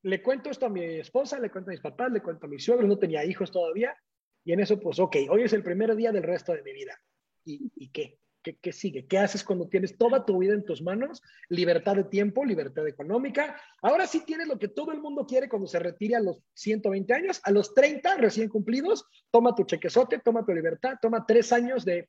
[0.03, 2.63] le cuento esto a mi esposa, le cuento a mis papás, le cuento a mis
[2.63, 3.95] suegros, no tenía hijos todavía.
[4.43, 6.99] Y en eso, pues, ok, hoy es el primer día del resto de mi vida.
[7.45, 8.19] ¿Y, qué?
[8.53, 9.07] ¿Qué, sigue?
[9.07, 11.21] ¿Qué haces cuando tienes toda tu vida en tus manos?
[11.49, 13.59] Libertad de tiempo, libertad económica.
[13.81, 17.11] Ahora sí tienes lo que todo el mundo quiere cuando se retire a los 120
[17.13, 17.41] años.
[17.43, 22.07] A los 30 recién cumplidos, toma tu chequezote, toma tu libertad, toma tres años de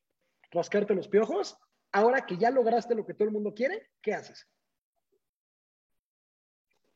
[0.50, 1.56] rascarte los piojos.
[1.90, 4.46] Ahora que ya lograste lo que todo el mundo quiere, ¿qué haces?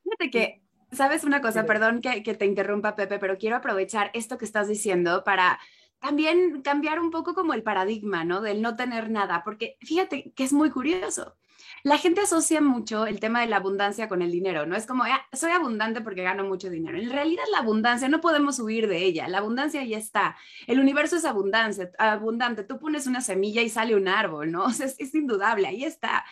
[0.03, 1.65] Fíjate que, ¿sabes una cosa?
[1.65, 5.59] Perdón que, que te interrumpa, Pepe, pero quiero aprovechar esto que estás diciendo para
[6.01, 8.41] también cambiar un poco como el paradigma, ¿no?
[8.41, 11.37] Del no tener nada, porque fíjate que es muy curioso.
[11.83, 14.77] La gente asocia mucho el tema de la abundancia con el dinero, ¿no?
[14.77, 16.99] Es como, ah, soy abundante porque gano mucho dinero.
[16.99, 20.37] En realidad la abundancia no podemos huir de ella, la abundancia ya está.
[20.67, 22.65] El universo es abundancia, abundante.
[22.65, 24.71] Tú pones una semilla y sale un árbol, ¿no?
[24.75, 26.25] Sea, es, indudable, ahí está.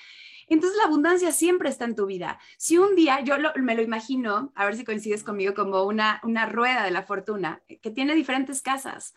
[0.49, 2.39] Entonces la abundancia siempre está en tu vida.
[2.57, 6.47] Si un día, yo me lo imagino, a ver si coincides conmigo, como una, una
[6.47, 9.15] rueda de la fortuna que tiene diferentes casas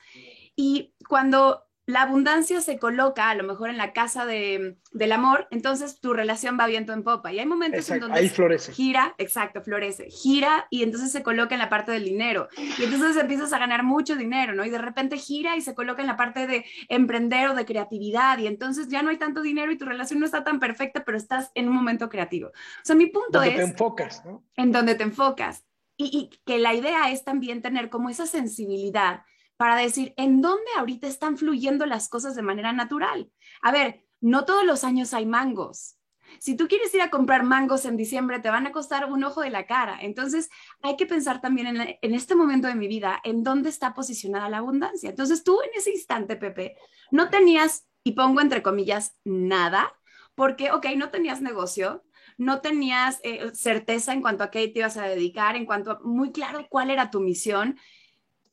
[0.61, 5.47] y cuando la abundancia se coloca a lo mejor en la casa de, del amor,
[5.49, 7.33] entonces tu relación va viento en popa.
[7.33, 8.71] Y hay momentos en donde ahí florece.
[8.71, 12.47] gira, exacto, florece, gira y entonces se coloca en la parte del dinero.
[12.77, 14.63] Y entonces empiezas a ganar mucho dinero, ¿no?
[14.63, 18.37] Y de repente gira y se coloca en la parte de emprender o de creatividad.
[18.37, 21.17] Y entonces ya no hay tanto dinero y tu relación no está tan perfecta, pero
[21.17, 22.49] estás en un momento creativo.
[22.49, 23.49] O sea, mi punto es...
[23.49, 24.45] Donde te enfocas, ¿no?
[24.57, 25.65] En donde te enfocas.
[25.97, 29.23] Y, y que la idea es también tener como esa sensibilidad
[29.61, 33.29] para decir en dónde ahorita están fluyendo las cosas de manera natural.
[33.61, 35.99] A ver, no todos los años hay mangos.
[36.39, 39.41] Si tú quieres ir a comprar mangos en diciembre, te van a costar un ojo
[39.41, 39.99] de la cara.
[40.01, 40.49] Entonces,
[40.81, 44.57] hay que pensar también en, este momento de mi vida, en dónde está posicionada la
[44.57, 45.11] abundancia.
[45.11, 46.75] Entonces, tú en ese instante, Pepe,
[47.11, 49.93] no tenías, y pongo entre comillas, nada,
[50.33, 52.03] porque, ok, no tenías negocio,
[52.39, 55.99] no tenías eh, certeza en cuanto a qué te ibas a dedicar, en cuanto a
[56.03, 57.77] muy claro cuál era tu misión.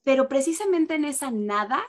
[0.09, 1.85] Pero precisamente en esa nada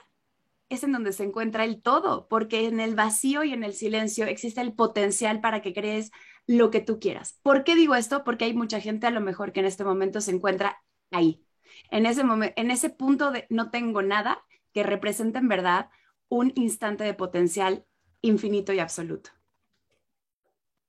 [0.68, 4.26] es en donde se encuentra el todo, porque en el vacío y en el silencio
[4.26, 6.10] existe el potencial para que crees
[6.46, 7.40] lo que tú quieras.
[7.42, 8.22] ¿Por qué digo esto?
[8.22, 11.46] Porque hay mucha gente a lo mejor que en este momento se encuentra ahí,
[11.90, 15.88] en ese, momento, en ese punto de no tengo nada que represente en verdad
[16.28, 17.86] un instante de potencial
[18.20, 19.30] infinito y absoluto.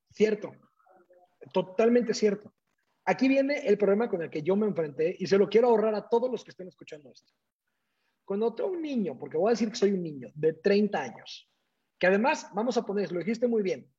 [0.09, 0.51] Cierto,
[1.53, 2.50] totalmente cierto.
[3.05, 5.95] Aquí viene el problema con el que yo me enfrenté y se lo quiero ahorrar
[5.95, 7.33] a todos los que estén escuchando esto.
[8.25, 11.49] Cuando un niño, porque voy a decir que soy un niño de 30 años,
[11.99, 13.91] que además, vamos a poner, lo dijiste muy bien,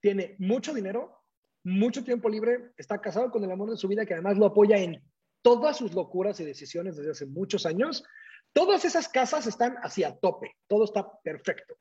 [0.00, 1.24] tiene mucho dinero,
[1.64, 4.78] mucho tiempo libre, está casado con el amor de su vida, que además lo apoya
[4.78, 5.02] en
[5.42, 8.04] todas sus locuras y decisiones desde hace muchos años,
[8.52, 11.76] todas esas casas están hacia tope, todo está perfecto.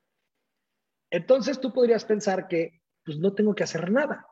[1.10, 4.28] Entonces tú podrías pensar que pues no tengo que hacer nada.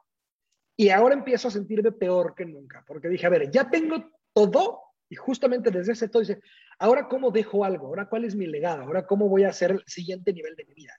[0.80, 4.82] Y ahora empiezo a sentirme peor que nunca, porque dije, a ver, ya tengo todo
[5.10, 6.40] y justamente desde ese todo dice,
[6.80, 9.84] ahora cómo dejo algo, ahora cuál es mi legado, ahora cómo voy a hacer el
[9.88, 10.94] siguiente nivel de mi vida.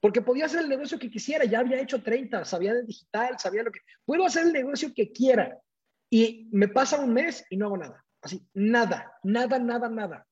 [0.00, 3.62] Porque podía hacer el negocio que quisiera, ya había hecho 30, sabía de digital, sabía
[3.62, 3.80] lo que...
[4.04, 5.60] Puedo hacer el negocio que quiera
[6.10, 8.04] y me pasa un mes y no hago nada.
[8.20, 10.26] Así, nada, nada, nada, nada.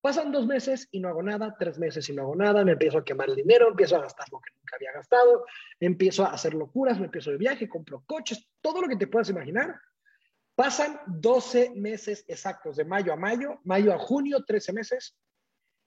[0.00, 2.98] Pasan dos meses y no hago nada, tres meses y no hago nada, me empiezo
[2.98, 5.44] a quemar el dinero, empiezo a gastar lo que nunca había gastado,
[5.80, 9.28] empiezo a hacer locuras, me empiezo de viaje, compro coches, todo lo que te puedas
[9.30, 9.80] imaginar.
[10.54, 15.16] Pasan 12 meses exactos, de mayo a mayo, mayo a junio, 13 meses.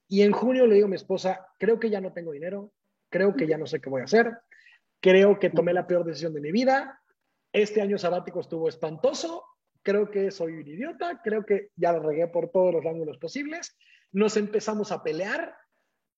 [0.10, 2.74] Y en junio le digo a mi esposa, creo que ya no tengo dinero,
[3.10, 4.38] creo que ya no sé qué voy a hacer,
[5.00, 7.02] creo que tomé la peor decisión de mi vida,
[7.54, 9.45] este año sabático estuvo espantoso,
[9.82, 13.78] creo que soy un idiota, creo que ya lo regué por todos los ángulos posibles
[14.12, 15.56] nos empezamos a pelear,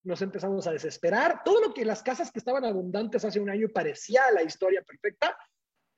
[0.04, 1.42] nos empezamos a desesperar.
[1.44, 5.38] Todo lo que las casas que estaban abundantes hace un año parecía la historia perfecta,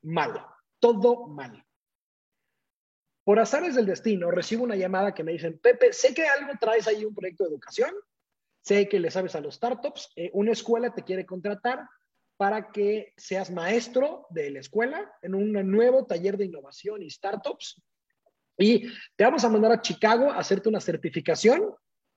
[0.03, 0.45] mal,
[0.79, 1.63] todo mal.
[3.23, 6.87] Por azares del destino, recibo una llamada que me dicen, Pepe, sé que algo traes
[6.87, 7.91] ahí un proyecto de educación,
[8.61, 11.87] sé que le sabes a los startups, eh, una escuela te quiere contratar
[12.37, 17.81] para que seas maestro de la escuela en un nuevo taller de innovación y startups.
[18.57, 21.73] Y te vamos a mandar a Chicago a hacerte una certificación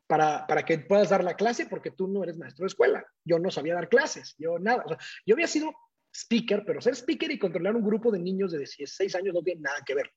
[0.09, 3.07] para, para, que puedas dar la clase porque tú no eres maestro de escuela.
[3.25, 4.85] Yo no sabía dar clases, yo nada.
[5.25, 5.73] Yo había sido
[6.13, 9.61] speaker, pero ser speaker y controlar un grupo de niños de 16 años no tiene
[9.61, 10.11] nada que ver.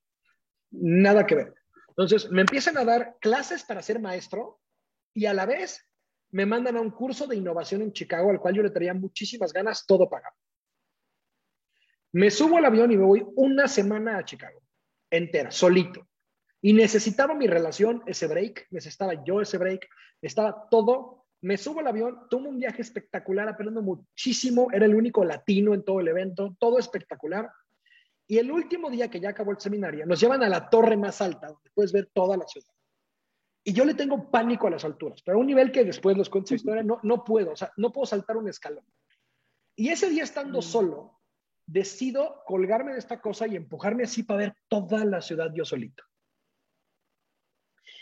[0.71, 1.53] Nada que ver.
[1.89, 4.61] Entonces, me empiezan a dar clases para ser maestro
[5.13, 5.85] y a la vez
[6.31, 9.51] me mandan a un curso de innovación en Chicago al cual yo le traía muchísimas
[9.51, 10.35] ganas, todo pagado.
[12.13, 14.61] Me subo al avión y me voy una semana a Chicago,
[15.09, 16.07] entera, solito.
[16.61, 19.89] Y necesitaba mi relación ese break, necesitaba yo ese break,
[20.21, 21.25] estaba todo.
[21.41, 25.83] Me subo al avión, tomo un viaje espectacular, aprendo muchísimo, era el único latino en
[25.83, 27.49] todo el evento, todo espectacular.
[28.27, 31.19] Y el último día que ya acabó el seminario, nos llevan a la torre más
[31.19, 32.71] alta, donde puedes ver toda la ciudad.
[33.63, 36.29] Y yo le tengo pánico a las alturas, pero a un nivel que después les
[36.29, 38.85] cuento historia, no, no puedo, o sea, no puedo saltar un escalón.
[39.75, 40.63] Y ese día estando mm.
[40.63, 41.19] solo,
[41.65, 46.03] decido colgarme de esta cosa y empujarme así para ver toda la ciudad yo solito.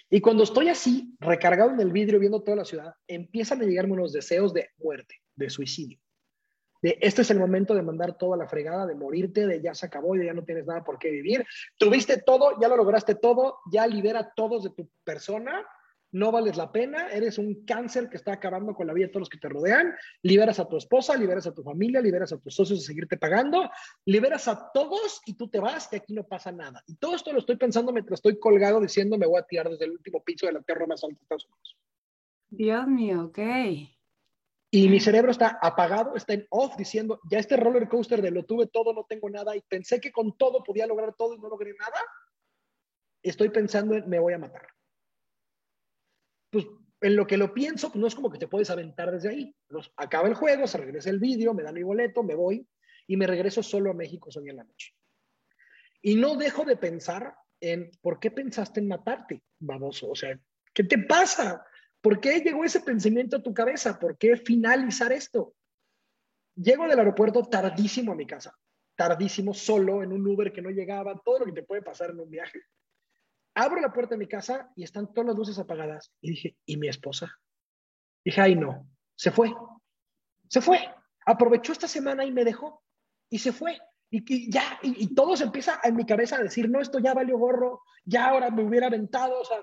[0.10, 3.94] Y cuando estoy así, recargado en el vidrio viendo toda la ciudad, empiezan a llegarme
[3.94, 6.00] unos deseos de muerte, de suicidio.
[6.82, 9.86] De este es el momento de mandar toda la fregada, de morirte, de ya se
[9.86, 11.46] acabó y ya no tienes nada por qué vivir.
[11.78, 15.66] Tuviste todo, ya lo lograste todo, ya libera todos de tu persona
[16.12, 19.22] no vales la pena, eres un cáncer que está acabando con la vida de todos
[19.22, 19.94] los que te rodean,
[20.24, 23.70] liberas a tu esposa, liberas a tu familia, liberas a tus socios de seguirte pagando,
[24.06, 26.84] liberas a todos y tú te vas, que aquí no pasa nada.
[26.88, 29.86] Y todo esto lo estoy pensando mientras estoy colgado diciendo me voy a tirar desde
[29.86, 31.78] el último piso de la tierra más alta de Estados Unidos.
[32.50, 33.40] Dios mío, ok.
[34.72, 38.46] Y mi cerebro está apagado, está en off diciendo, ya este roller coaster de lo
[38.46, 41.50] tuve todo, no tengo nada y pensé que con todo podía lograr todo y no
[41.50, 42.00] logré nada.
[43.22, 44.68] Estoy pensando en me voy a matar
[46.50, 46.66] pues
[47.02, 49.56] en lo que lo pienso, pues no es como que te puedes aventar desde ahí.
[49.96, 52.68] acaba el juego, se regresa el vídeo, me dan mi boleto, me voy
[53.08, 54.94] y me regreso solo a México hoy en la noche.
[56.02, 60.10] Y no dejo de pensar en por qué pensaste en matarte, baboso.
[60.10, 60.40] O sea,
[60.74, 61.66] ¿qué te pasa?
[62.02, 64.00] ¿Por qué llegó ese pensamiento a tu cabeza?
[64.00, 65.56] ¿Por qué finalizar esto?
[66.56, 68.54] Llego del aeropuerto tardísimo a mi casa,
[68.96, 72.20] tardísimo, solo, en un Uber que no llegaba, todo lo que te puede pasar en
[72.20, 72.60] un viaje.
[73.56, 76.14] Abro la puerta de mi casa y están todas las luces apagadas.
[76.22, 77.40] Y dije, ¿y mi esposa?
[78.24, 79.54] Dije, ay, no, se fue.
[80.48, 80.80] Se fue.
[81.26, 82.84] Aprovechó esta semana y me dejó.
[83.30, 83.78] Y se fue.
[84.12, 87.38] Y, ya, y, todo se empieza en mi cabeza a decir, no, esto ya valió
[87.38, 89.58] gorro, ya ahora me hubiera aventado, o sea.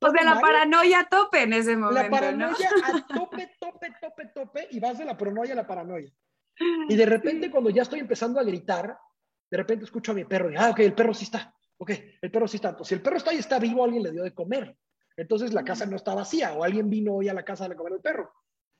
[0.00, 2.02] Pues de la paranoia a tope en ese momento.
[2.02, 6.12] La paranoia a tope, tope, tope, tope, y vas de la paranoia a la paranoia.
[6.88, 8.98] Y de repente, cuando ya estoy empezando a gritar,
[9.50, 11.54] de repente escucho a mi perro, y, ah, ok, el perro sí está.
[11.78, 11.90] Ok,
[12.22, 12.76] el perro sí está.
[12.82, 14.76] Si el perro está ahí, está vivo, alguien le dio de comer.
[15.16, 17.94] Entonces la casa no está vacía o alguien vino hoy a la casa a comer
[17.94, 18.32] al perro.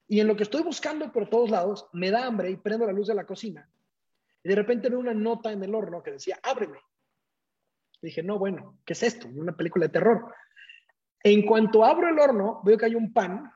[0.08, 2.92] Y en lo que estoy buscando por todos lados, me da hambre y prendo la
[2.92, 3.68] luz de la cocina.
[4.44, 6.78] Y de repente veo una nota en el horno que decía, ábreme.
[8.00, 9.26] dije, no, bueno, ¿qué es esto?
[9.28, 10.32] Una película de terror.
[11.22, 13.50] En cuanto abro el horno, veo que hay un pan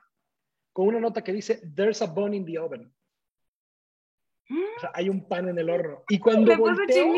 [0.73, 2.93] con una nota que dice, there's a bone in the oven.
[4.49, 6.03] O sea, hay un pan en el horno.
[6.09, 7.13] Y cuando volteo,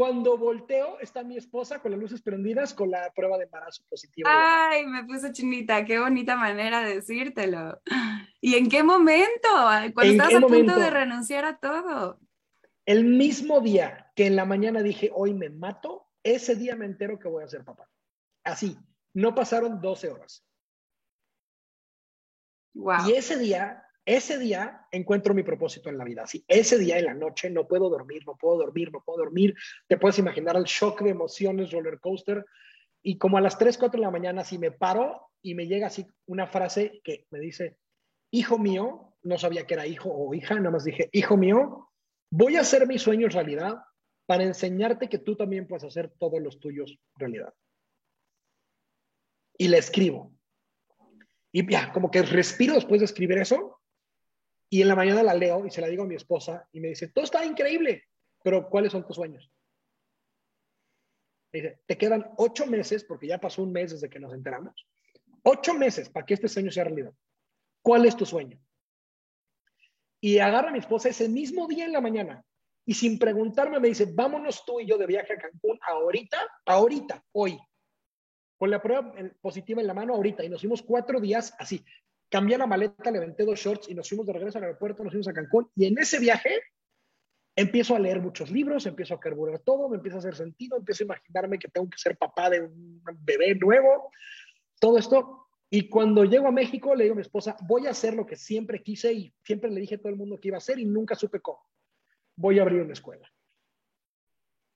[0.00, 4.30] cuando volteo, está mi esposa con las luces prendidas con la prueba de embarazo positiva.
[4.32, 7.82] Ay, me puse chinita, qué bonita manera de decírtelo.
[8.40, 9.46] ¿Y en qué momento?
[9.92, 12.18] Cuando estás a punto de renunciar a todo.
[12.86, 17.18] El mismo día que en la mañana dije, hoy me mato, ese día me entero
[17.18, 17.86] que voy a ser papá.
[18.42, 18.78] Así,
[19.12, 20.46] no pasaron 12 horas.
[22.72, 23.06] Wow.
[23.06, 23.84] Y ese día
[24.16, 26.26] ese día encuentro mi propósito en la vida.
[26.26, 29.54] Sí, ese día en la noche no puedo dormir, no puedo dormir, no puedo dormir.
[29.86, 32.44] Te puedes imaginar el shock de emociones, roller coaster.
[33.02, 35.86] Y como a las 3, 4 de la mañana, si me paro y me llega
[35.86, 37.78] así una frase que me dice,
[38.32, 41.88] hijo mío, no sabía que era hijo o hija, nada más dije, hijo mío,
[42.32, 43.78] voy a hacer mis sueños realidad
[44.26, 47.54] para enseñarte que tú también puedes hacer todos los tuyos realidad.
[49.56, 50.32] Y le escribo.
[51.52, 53.79] Y ya, como que respiro después de escribir eso
[54.72, 56.88] y en la mañana la leo y se la digo a mi esposa y me
[56.88, 58.04] dice, todo está increíble,
[58.42, 59.50] pero ¿cuáles son tus sueños?
[61.52, 64.86] Me dice, te quedan ocho meses, porque ya pasó un mes desde que nos enteramos,
[65.42, 67.12] ocho meses para que este sueño sea realidad.
[67.82, 68.60] ¿Cuál es tu sueño?
[70.20, 72.44] Y agarra a mi esposa ese mismo día en la mañana
[72.86, 77.24] y sin preguntarme me dice, vámonos tú y yo de viaje a Cancún ahorita, ahorita,
[77.32, 77.58] hoy.
[78.56, 80.44] Con la prueba positiva en la mano ahorita.
[80.44, 81.82] Y nos fuimos cuatro días así,
[82.30, 85.28] cambié la maleta, levanté dos shorts y nos fuimos de regreso al aeropuerto, nos fuimos
[85.28, 85.70] a Cancún.
[85.74, 86.62] Y en ese viaje
[87.56, 91.04] empiezo a leer muchos libros, empiezo a carburar todo, me empieza a hacer sentido, empiezo
[91.04, 94.10] a imaginarme que tengo que ser papá de un bebé nuevo,
[94.78, 95.48] todo esto.
[95.68, 98.36] Y cuando llego a México, le digo a mi esposa, voy a hacer lo que
[98.36, 100.84] siempre quise y siempre le dije a todo el mundo que iba a hacer y
[100.84, 101.60] nunca supe cómo.
[102.36, 103.28] Voy a abrir una escuela.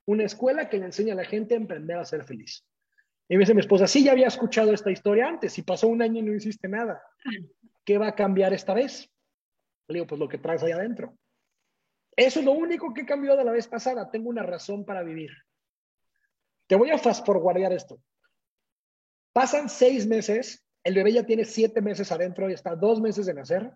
[0.07, 2.67] Una escuela que le enseña a la gente a emprender a ser feliz.
[3.29, 6.03] Y me dice mi esposa, sí, ya había escuchado esta historia antes y pasó un
[6.03, 7.03] año y no hiciste nada.
[7.85, 9.11] ¿Qué va a cambiar esta vez?
[9.89, 11.17] Le digo, pues lo que traes ahí adentro.
[12.17, 14.11] Eso es lo único que cambió de la vez pasada.
[14.11, 15.31] Tengo una razón para vivir.
[16.67, 18.01] Te voy a fast forwardear esto.
[19.33, 23.35] Pasan seis meses, el bebé ya tiene siete meses adentro y está dos meses de
[23.35, 23.71] nacer.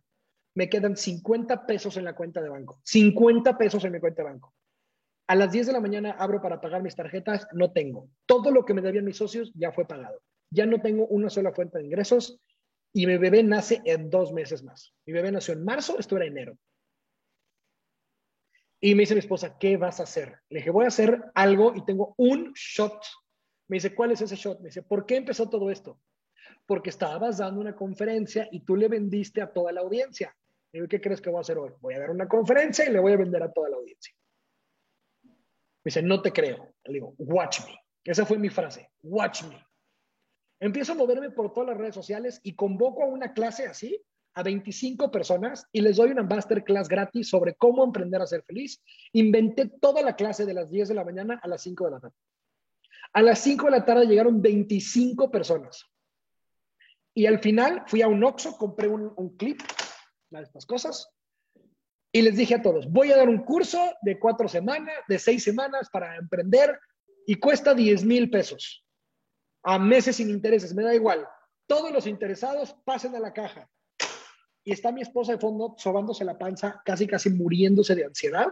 [0.55, 2.81] Me quedan 50 pesos en la cuenta de banco.
[2.85, 4.55] 50 pesos en mi cuenta de banco.
[5.27, 8.09] A las 10 de la mañana abro para pagar mis tarjetas, no tengo.
[8.25, 10.23] Todo lo que me debían mis socios ya fue pagado.
[10.51, 12.41] Ya no tengo una sola fuente de ingresos
[12.93, 14.95] y mi bebé nace en dos meses más.
[15.07, 16.59] Mi bebé nació en marzo, esto era enero.
[18.81, 20.41] Y me dice mi esposa, ¿qué vas a hacer?
[20.49, 23.05] Le dije, voy a hacer algo y tengo un shot
[23.67, 24.61] Me dice, ¿cuál es ese shot?
[24.61, 26.01] Me dice, ¿por qué empezó todo esto?
[26.65, 30.35] Porque estabas dando una conferencia y tú le vendiste a toda la audiencia.
[30.73, 31.73] Y ¿qué crees que voy a hacer hoy?
[31.81, 34.15] Voy a dar una conferencia y le voy a vender a toda la audiencia.
[35.25, 36.75] Me dice, no te creo.
[36.85, 37.79] Le digo, watch me.
[38.05, 39.68] Esa fue mi frase, watch me.
[40.61, 44.01] Empiezo a moverme por todas las redes sociales y convoco a una clase así
[44.35, 48.83] a 25 personas y les doy una masterclass gratis sobre cómo emprender a ser feliz.
[49.13, 52.01] Inventé toda la clase de las 10 de la mañana a las 5 de la
[52.01, 52.17] tarde.
[53.13, 55.85] A las 5 de la tarde llegaron 25 personas.
[57.15, 59.61] Y al final fui a un Oxxo, compré un, un clip,
[60.31, 61.09] de estas cosas,
[62.13, 65.43] y les dije a todos, voy a dar un curso de cuatro semanas, de seis
[65.43, 66.79] semanas para emprender
[67.27, 68.85] y cuesta 10 mil pesos
[69.63, 71.27] a meses sin intereses, me da igual.
[71.67, 73.69] Todos los interesados pasen a la caja.
[74.65, 78.49] Y está mi esposa de fondo sobándose la panza, casi casi muriéndose de ansiedad.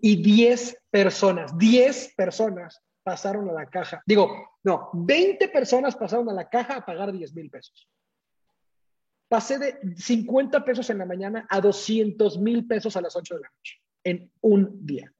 [0.00, 4.02] Y 10 personas, 10 personas pasaron a la caja.
[4.06, 7.88] Digo, no, 20 personas pasaron a la caja a pagar 10 mil pesos.
[9.28, 13.40] Pasé de 50 pesos en la mañana a 200 mil pesos a las 8 de
[13.40, 15.12] la noche, en un día.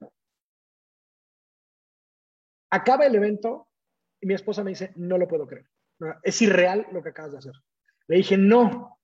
[2.69, 3.66] Acaba el evento
[4.27, 5.65] mi esposa me dice, no lo puedo creer.
[6.21, 7.53] Es irreal lo que acabas de hacer.
[8.07, 8.99] Le dije, no.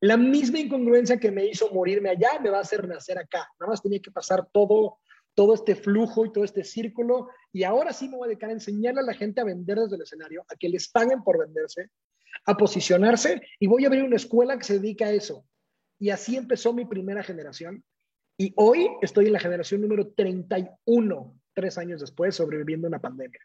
[0.00, 3.48] La misma incongruencia que me hizo morirme allá me va a hacer nacer acá.
[3.58, 4.98] Nada más tenía que pasar todo,
[5.34, 7.30] todo este flujo y todo este círculo.
[7.52, 9.96] Y ahora sí me voy a dedicar a enseñarle a la gente a vender desde
[9.96, 11.90] el escenario, a que les paguen por venderse,
[12.44, 15.46] a posicionarse y voy a abrir una escuela que se dedica a eso.
[15.98, 17.84] Y así empezó mi primera generación.
[18.36, 23.40] Y hoy estoy en la generación número 31, tres años después, sobreviviendo una pandemia.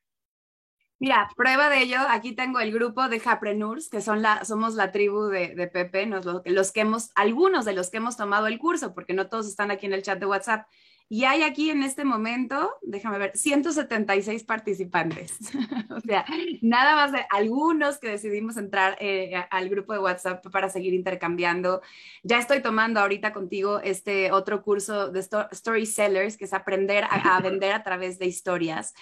[1.02, 4.91] Mira, prueba de ello, aquí tengo el grupo de Japreneurs, que son la, somos la
[4.91, 8.60] tribu de, de Pepe, nos, los que hemos, algunos de los que hemos tomado el
[8.60, 10.68] curso, porque no todos están aquí en el chat de WhatsApp.
[11.10, 15.39] Y hay aquí en este momento, déjame ver, 176 participantes.
[15.89, 16.24] o sea,
[16.62, 21.82] nada más de algunos que decidimos entrar eh, al grupo de WhatsApp para seguir intercambiando.
[22.22, 27.38] Ya estoy tomando ahorita contigo este otro curso de Story Sellers, que es aprender a,
[27.38, 28.93] a vender a través de historias.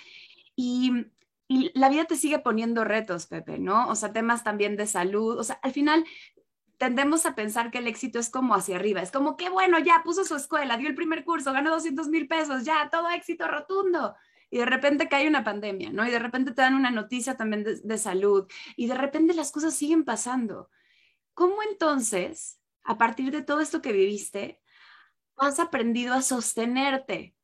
[0.56, 0.94] Y
[1.52, 3.90] y la vida te sigue poniendo retos, Pepe, ¿no?
[3.90, 5.40] O sea, temas también de salud.
[5.40, 6.06] O sea, al final
[6.78, 10.04] tendemos a pensar que el éxito es como hacia arriba, es como que bueno, ya
[10.04, 14.16] puso su escuela, dio el primer curso, ganó 200 mil pesos, ya, todo éxito rotundo.
[14.52, 16.08] Y de repente cae una pandemia, ¿no?
[16.08, 19.52] Y de repente te dan una noticia también de, de salud y de repente las
[19.52, 20.70] cosas siguen pasando.
[21.34, 24.62] ¿Cómo entonces, a partir de todo esto que viviste,
[25.36, 27.36] has aprendido a sostenerte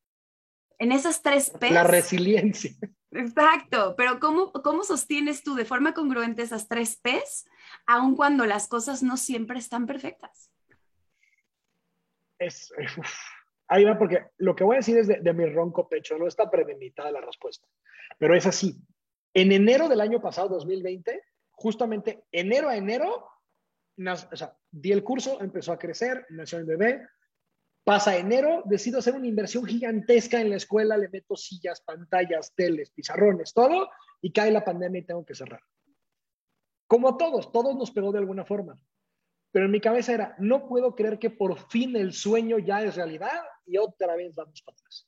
[0.78, 1.72] en esas tres P?
[1.72, 2.72] La resiliencia.
[3.16, 7.46] Exacto, pero ¿cómo, ¿cómo sostienes tú de forma congruente esas tres P's,
[7.88, 10.52] aun cuando las cosas no siempre están perfectas?
[12.38, 12.74] Es,
[13.68, 16.52] ahí va, porque lo que voy a decir es de, mi ronco pecho, no está
[16.52, 17.68] premeditada la respuesta,
[18.18, 18.76] pero es así.
[19.34, 23.30] En enero del año pasado, 2020, justamente enero a enero,
[23.98, 27.08] o di el curso, empezó a crecer, nació el bebé,
[27.86, 32.90] Pasa enero, decido hacer una inversión gigantesca en la escuela, le meto sillas, pantallas, teles,
[32.90, 33.92] pizarrones, todo,
[34.24, 35.62] y cae la pandemia y tengo que cerrar.
[36.88, 38.76] Como a todos, todos nos pegó de alguna forma.
[39.52, 42.96] Pero en mi cabeza era, no puedo creer que por fin el sueño ya es
[42.96, 45.08] realidad y otra vez vamos para atrás.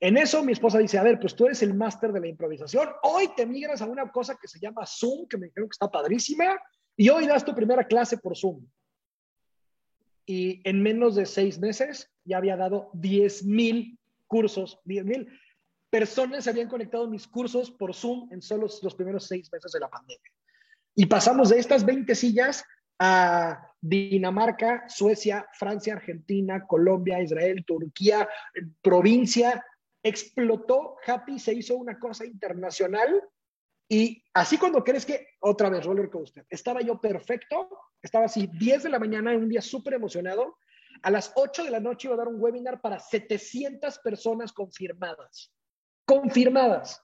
[0.00, 2.88] En eso mi esposa dice, a ver, pues tú eres el máster de la improvisación,
[3.04, 5.88] hoy te migras a una cosa que se llama Zoom, que me dijeron que está
[5.88, 6.60] padrísima,
[6.96, 8.66] y hoy das tu primera clase por Zoom
[10.30, 15.28] y en menos de seis meses ya había dado 10 mil cursos, 10 mil
[15.90, 19.72] personas se habían conectado a mis cursos por Zoom en solo los primeros seis meses
[19.72, 20.30] de la pandemia.
[20.94, 22.64] Y pasamos de estas 20 sillas
[23.00, 28.28] a Dinamarca, Suecia, Francia, Argentina, Colombia, Israel, Turquía,
[28.80, 29.64] provincia.
[30.00, 33.20] Explotó, Happy se hizo una cosa internacional
[33.92, 37.68] y así cuando crees que, otra vez, roller coaster, estaba yo perfecto,
[38.00, 40.58] estaba así 10 de la mañana en un día súper emocionado,
[41.02, 45.52] a las 8 de la noche iba a dar un webinar para 700 personas confirmadas.
[46.04, 47.02] Confirmadas.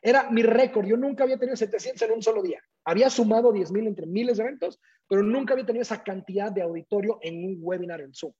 [0.00, 0.86] Era mi récord.
[0.86, 2.62] Yo nunca había tenido 700 en un solo día.
[2.84, 4.78] Había sumado 10 mil entre miles de eventos,
[5.08, 8.32] pero nunca había tenido esa cantidad de auditorio en un webinar en Zoom.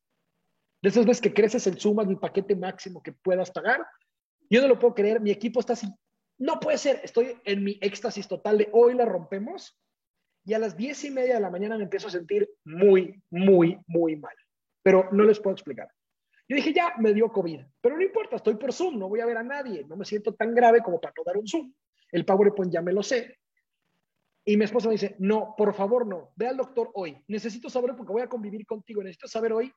[0.81, 3.85] De esas veces que creces el Zoom al paquete máximo que puedas pagar.
[4.49, 5.21] Yo no lo puedo creer.
[5.21, 5.89] Mi equipo está así
[6.39, 9.77] no puede ser, estoy en mi éxtasis total de hoy la rompemos
[10.45, 13.79] y a las diez y media de la mañana me empiezo a sentir muy, muy,
[13.87, 14.35] muy mal.
[14.83, 15.89] Pero no les puedo explicar.
[16.49, 19.27] Yo dije, ya me dio COVID, pero no importa, estoy por Zoom, no voy a
[19.27, 21.75] ver a nadie, no me siento tan grave como para no dar un Zoom.
[22.11, 23.37] El PowerPoint ya me lo sé.
[24.47, 27.23] Y mi esposa me dice, no, por favor no, ve al doctor hoy.
[27.27, 29.71] Necesito saber porque voy a convivir contigo, necesito saber hoy.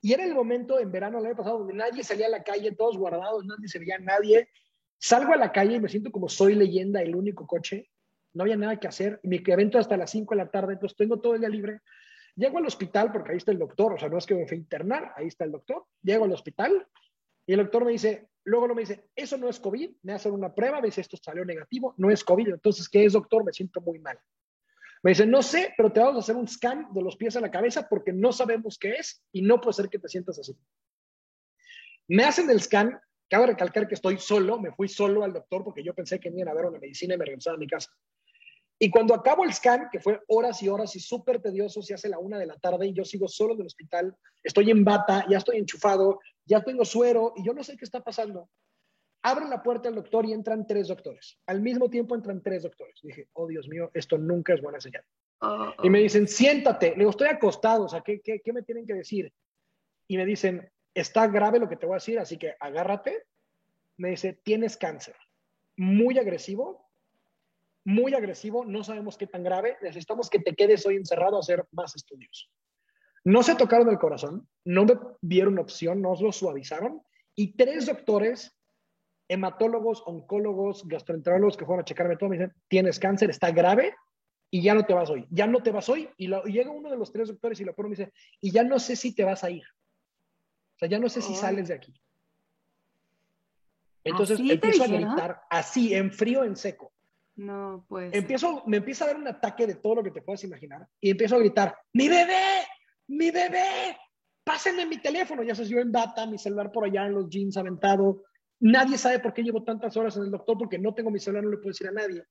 [0.00, 2.72] Y era el momento en verano el año pasado donde nadie salía a la calle,
[2.72, 4.48] todos guardados, nadie se veía a nadie
[4.98, 7.90] Salgo a la calle y me siento como soy leyenda, el único coche.
[8.34, 9.20] No había nada que hacer.
[9.22, 11.80] Mi evento hasta las 5 de la tarde, entonces tengo todo el día libre.
[12.34, 14.56] Llego al hospital porque ahí está el doctor, o sea, no es que me fui
[14.56, 15.86] a internar, ahí está el doctor.
[16.02, 16.86] Llego al hospital
[17.46, 20.32] y el doctor me dice, luego no me dice, eso no es COVID, me hacen
[20.32, 22.48] una prueba, me dice, esto salió negativo, no es COVID.
[22.48, 23.44] Entonces, ¿qué es, doctor?
[23.44, 24.18] Me siento muy mal.
[25.02, 27.40] Me dice, no sé, pero te vamos a hacer un scan de los pies a
[27.40, 30.56] la cabeza porque no sabemos qué es y no puede ser que te sientas así.
[32.08, 35.84] Me hacen el scan, cabe recalcar que estoy solo, me fui solo al doctor porque
[35.84, 37.90] yo pensé que me iban a ver una medicina y me regresaba a mi casa.
[38.80, 42.08] Y cuando acabo el scan, que fue horas y horas y súper tedioso, se hace
[42.08, 45.26] la una de la tarde y yo sigo solo en el hospital, estoy en bata,
[45.28, 48.48] ya estoy enchufado, ya tengo suero y yo no sé qué está pasando.
[49.22, 51.40] Abren la puerta al doctor y entran tres doctores.
[51.46, 53.00] Al mismo tiempo entran tres doctores.
[53.02, 55.02] Dije, oh Dios mío, esto nunca es buena señal.
[55.40, 56.02] Oh, y me oh.
[56.02, 56.90] dicen, siéntate.
[56.90, 59.32] Le digo, estoy acostado, o sea, ¿qué, qué, qué me tienen que decir?
[60.06, 60.70] Y me dicen,
[61.00, 63.24] está grave lo que te voy a decir, así que agárrate.
[63.96, 65.16] Me dice, tienes cáncer.
[65.76, 66.88] Muy agresivo,
[67.84, 71.66] muy agresivo, no sabemos qué tan grave, necesitamos que te quedes hoy encerrado a hacer
[71.72, 72.50] más estudios.
[73.24, 77.02] No se tocaron el corazón, no me vieron opción, no lo suavizaron
[77.34, 78.54] y tres doctores,
[79.28, 83.94] hematólogos, oncólogos, gastroenterólogos que fueron a checarme todo, me dicen, tienes cáncer, está grave
[84.50, 86.10] y ya no te vas hoy, ya no te vas hoy.
[86.16, 88.64] Y, llega uno de los tres doctores y lo pone y me dice, y ya
[88.64, 89.64] no sé si te vas a ir.
[90.78, 91.92] O sea, ya no sé si sales de aquí.
[94.04, 96.92] Entonces empiezo a gritar así, en frío, en seco.
[97.34, 98.14] No, pues.
[98.14, 101.10] Empiezo, me empieza a dar un ataque de todo lo que te puedes imaginar y
[101.10, 102.62] empiezo a gritar: ¡Mi bebé!
[103.08, 103.96] ¡Mi bebé!
[104.44, 105.42] Pásenme mi teléfono.
[105.42, 108.22] Ya sé, yo en bata, mi celular por allá en los jeans aventado.
[108.60, 111.42] Nadie sabe por qué llevo tantas horas en el doctor porque no tengo mi celular,
[111.42, 112.22] no le puedo decir a nadie.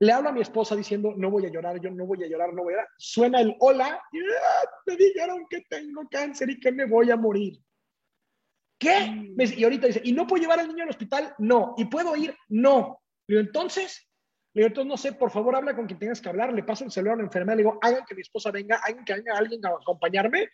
[0.00, 2.52] Le hablo a mi esposa diciendo: No voy a llorar, yo no voy a llorar,
[2.52, 2.88] no voy a llorar.
[2.98, 4.68] Suena el hola y ¡ah!
[4.86, 7.58] me dijeron que tengo cáncer y que me voy a morir.
[8.78, 9.06] ¿Qué?
[9.06, 9.40] Mm.
[9.56, 11.34] Y ahorita dice, ¿y no puedo llevar al niño al hospital?
[11.38, 11.74] No.
[11.76, 12.34] ¿Y puedo ir?
[12.48, 13.00] No.
[13.26, 14.06] Le digo, entonces,
[14.52, 16.52] le digo, entonces no sé, por favor habla con quien tengas que hablar.
[16.52, 19.04] Le paso el celular a la enfermera, le digo, hagan que mi esposa venga, hagan
[19.04, 20.48] que venga alguien a acompañarme.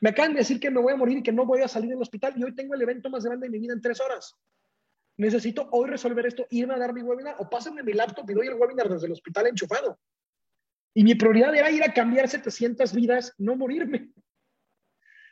[0.00, 1.90] Me acaban de decir que me voy a morir y que no voy a salir
[1.90, 4.34] del hospital y hoy tengo el evento más grande de mi vida en tres horas.
[5.16, 8.48] Necesito hoy resolver esto, irme a dar mi webinar o pásenme mi laptop y doy
[8.48, 9.98] el webinar desde el hospital enchufado.
[10.92, 14.12] Y mi prioridad era ir a cambiar 700 vidas, no morirme.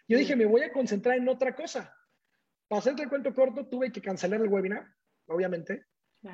[0.08, 1.94] Yo dije, me voy a concentrar en otra cosa.
[2.68, 4.86] Para hacerte el cuento corto, tuve que cancelar el webinar,
[5.26, 5.86] obviamente.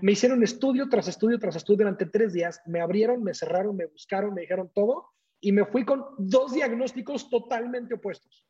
[0.03, 2.61] Me hicieron estudio tras estudio tras estudio durante tres días.
[2.67, 5.11] Me abrieron, me cerraron, me buscaron, me dijeron todo.
[5.41, 8.45] Y me fui con dos diagnósticos totalmente opuestos.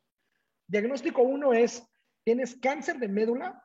[0.67, 1.83] Diagnóstico uno es,
[2.23, 3.63] tienes cáncer de médula,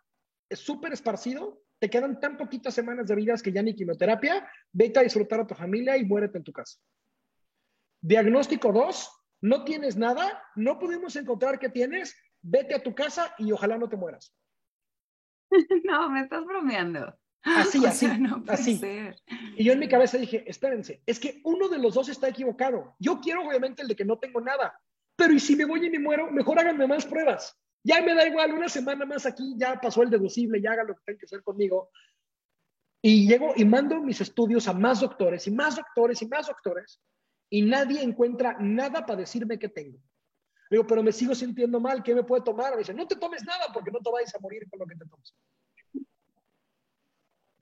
[0.49, 5.01] es súper esparcido, te quedan tan poquitas semanas de vida que ya ni quimioterapia, vete
[5.01, 6.79] a disfrutar a tu familia y muérete en tu casa.
[8.01, 13.53] Diagnóstico dos, no tienes nada, no pudimos encontrar qué tienes, vete a tu casa y
[13.53, 14.35] ojalá no te mueras.
[15.85, 17.17] No, me estás bromeando.
[17.43, 18.09] Así, así,
[18.49, 18.81] así.
[19.57, 22.97] Y yo en mi cabeza dije, espérense, es que uno de los dos está equivocado.
[22.99, 24.81] Yo quiero obviamente el de que no tengo nada,
[25.17, 27.57] pero y si me voy y me muero, mejor háganme más pruebas.
[27.85, 30.95] Ya me da igual, una semana más aquí, ya pasó el deducible, ya hagan lo
[30.95, 31.91] que tengan que hacer conmigo.
[33.03, 37.01] Y llego y mando mis estudios a más doctores y más doctores y más doctores
[37.51, 39.99] y nadie encuentra nada para decirme qué tengo.
[40.71, 42.73] Digo, pero me sigo sintiendo mal, ¿qué me puede tomar?
[42.73, 44.97] Me dice, no te tomes nada porque no te vayas a morir con lo que
[44.97, 45.35] te tomes.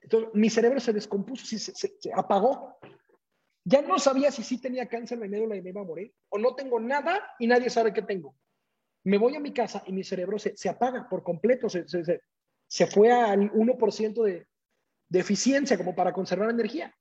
[0.01, 2.79] Entonces, mi cerebro se descompuso, se, apagó.
[3.65, 6.39] Ya no sabía si sí tenía cáncer de médula y me iba a morir, o
[6.39, 8.35] no tengo nada y nadie sabe qué tengo.
[9.05, 11.85] Me voy a mi casa y mi cerebro se, apaga por completo, se,
[12.67, 14.47] se fue al 1% de,
[15.09, 16.95] de eficiencia como para conservar energía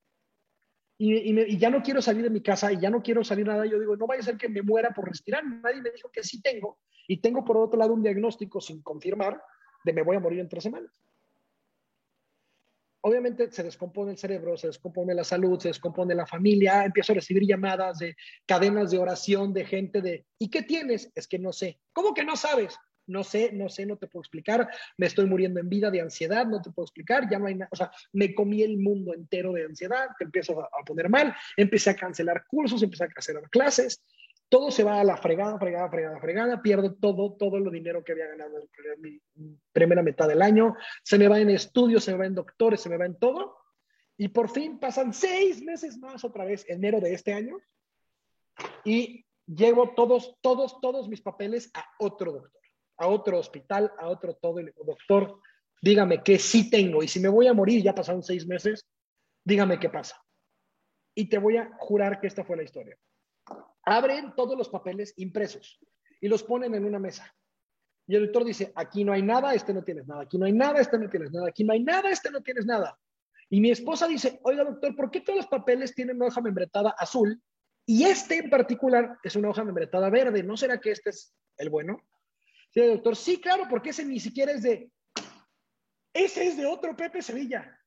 [1.04, 3.80] y, ya no quiero salir de mi casa y ya no quiero salir nada, yo
[3.80, 5.44] digo, no vaya a ser que me muera por respirar.
[5.44, 6.78] Nadie me dijo que sí tengo.
[7.08, 9.42] Y tengo por otro lado un diagnóstico sin confirmar
[9.84, 10.92] de me voy a morir en tres semanas.
[13.04, 17.16] Obviamente se descompone el cerebro, se descompone la salud, se descompone la familia, empiezo a
[17.16, 21.12] recibir llamadas de cadenas de oración de gente de, ¿y qué tienes?
[21.16, 21.80] Es que no sé.
[21.94, 22.78] ¿Cómo que no sabes?
[23.08, 26.46] no sé, no sé, no te puedo explicar, me estoy muriendo en vida de ansiedad,
[26.46, 29.54] no te puedo explicar, ya no hay nada, o sea, me comí el mundo entero
[29.54, 34.04] de ansiedad, te empiezo a, poner mal, empecé a cancelar cursos, empecé a cancelar clases,
[34.52, 38.12] todo se va a la fregada, fregada, fregada, fregada, pierdo todo, todo el dinero que
[38.12, 39.22] había ganado en mi
[39.72, 42.90] primera mitad del año, se me va en estudios, se me va en doctores, se
[42.90, 43.56] me va en todo,
[44.18, 47.58] y por fin pasan seis meses más otra vez, enero de este año,
[48.84, 52.62] y llevo todos, todos, todos mis papeles a otro doctor
[53.02, 55.40] a otro hospital, a otro todo, y digo, doctor,
[55.82, 58.86] dígame que sí tengo, y si me voy a morir, ya pasaron seis meses,
[59.44, 60.22] dígame qué pasa.
[61.16, 62.96] Y te voy a jurar que esta fue la historia.
[63.84, 65.80] Abren todos los papeles impresos
[66.20, 67.34] y los ponen en una mesa.
[68.08, 70.54] Y el doctor dice, aquí no hay nada, este no tienes nada, aquí no hay
[70.54, 73.00] nada, este no tienes nada, aquí no hay nada, este no tienes nada.
[73.50, 76.96] Y mi esposa dice, oiga doctor, ¿por qué todos los papeles tienen una hoja membretada
[76.98, 77.42] azul
[77.86, 80.44] y este en particular es una hoja membretada verde?
[80.44, 82.02] ¿No será que este es el bueno?
[82.74, 84.92] Sí, doctor, sí, claro, porque ese ni siquiera es de...
[86.14, 87.78] Ese es de otro Pepe Sevilla.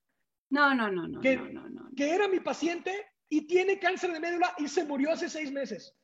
[0.50, 1.90] No, no, no, no, que, no, no, no.
[1.96, 2.92] Que era mi paciente
[3.28, 5.96] y tiene cáncer de médula y se murió hace seis meses.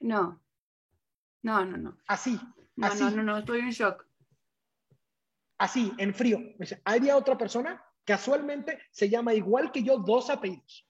[0.00, 0.40] No,
[1.42, 1.98] no, no, no.
[2.06, 2.38] Así.
[2.76, 4.06] No, así, no, no, no, estoy en shock.
[5.58, 6.38] Así, en frío.
[6.38, 10.86] Me dice, había otra persona, casualmente se llama igual que yo, dos apellidos.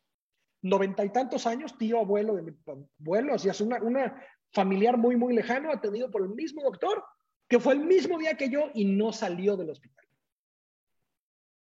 [0.62, 2.52] Noventa y tantos años, tío, abuelo de mi
[2.98, 4.20] abuelo, así es una, una
[4.52, 7.04] familiar muy, muy lejano, atendido por el mismo doctor,
[7.48, 10.05] que fue el mismo día que yo y no salió del hospital.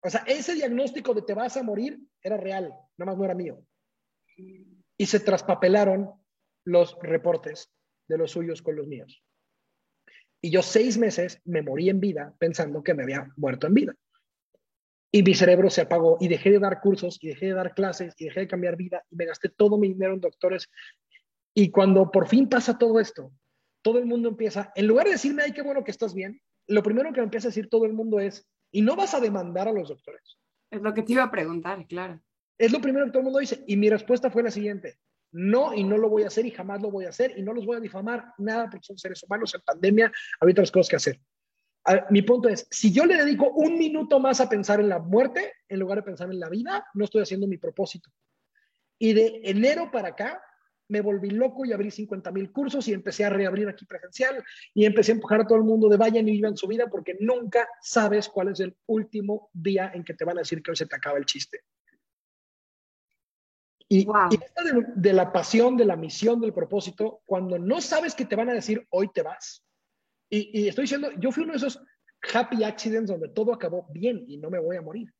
[0.01, 3.35] O sea, ese diagnóstico de te vas a morir era real, nada más no era
[3.35, 3.63] mío.
[4.97, 6.11] Y se traspapelaron
[6.65, 7.71] los reportes
[8.07, 9.23] de los suyos con los míos.
[10.41, 13.95] Y yo seis meses me morí en vida pensando que me había muerto en vida.
[15.11, 18.13] Y mi cerebro se apagó y dejé de dar cursos y dejé de dar clases
[18.17, 20.69] y dejé de cambiar vida y me gasté todo mi dinero en doctores.
[21.53, 23.33] Y cuando por fin pasa todo esto,
[23.81, 26.83] todo el mundo empieza, en lugar de decirme, ay, qué bueno que estás bien, lo
[26.83, 29.67] primero que me empieza a decir todo el mundo es, ¿y no vas a demandar
[29.67, 30.37] a los doctores?
[30.69, 32.21] Es lo que te iba a preguntar, claro.
[32.57, 33.63] Es lo primero que todo el mundo dice.
[33.67, 34.99] Y mi respuesta fue la siguiente,
[35.31, 37.53] no, y no lo voy a hacer y jamás lo voy a hacer y no
[37.53, 40.95] los voy a difamar, nada, porque son seres humanos en pandemia, hay otras cosas que
[40.95, 41.19] hacer.
[42.09, 45.53] mi punto es, si yo le dedico un minuto más a pensar en la muerte,
[45.67, 48.09] en lugar de pensar en la vida, no estoy haciendo mi propósito.
[48.97, 50.41] Y de enero para acá,
[50.89, 54.85] me volví loco y abrí 50 mil cursos y empecé a reabrir aquí presencial y
[54.85, 57.67] empecé a empujar a todo el mundo de vayan y vivan su vida porque nunca
[57.81, 60.87] sabes cuál es el último día en que te van a decir que hoy se
[60.87, 61.61] te acaba el chiste.
[63.87, 64.29] Y, Wow.
[64.31, 68.25] y esta de, de la pasión, de la misión, del propósito, cuando no sabes que
[68.25, 69.63] te van a decir hoy te vas.
[70.29, 71.81] Y, y estoy diciendo, yo fui uno de esos
[72.33, 75.11] happy accidents donde todo acabó bien y no me voy a morir.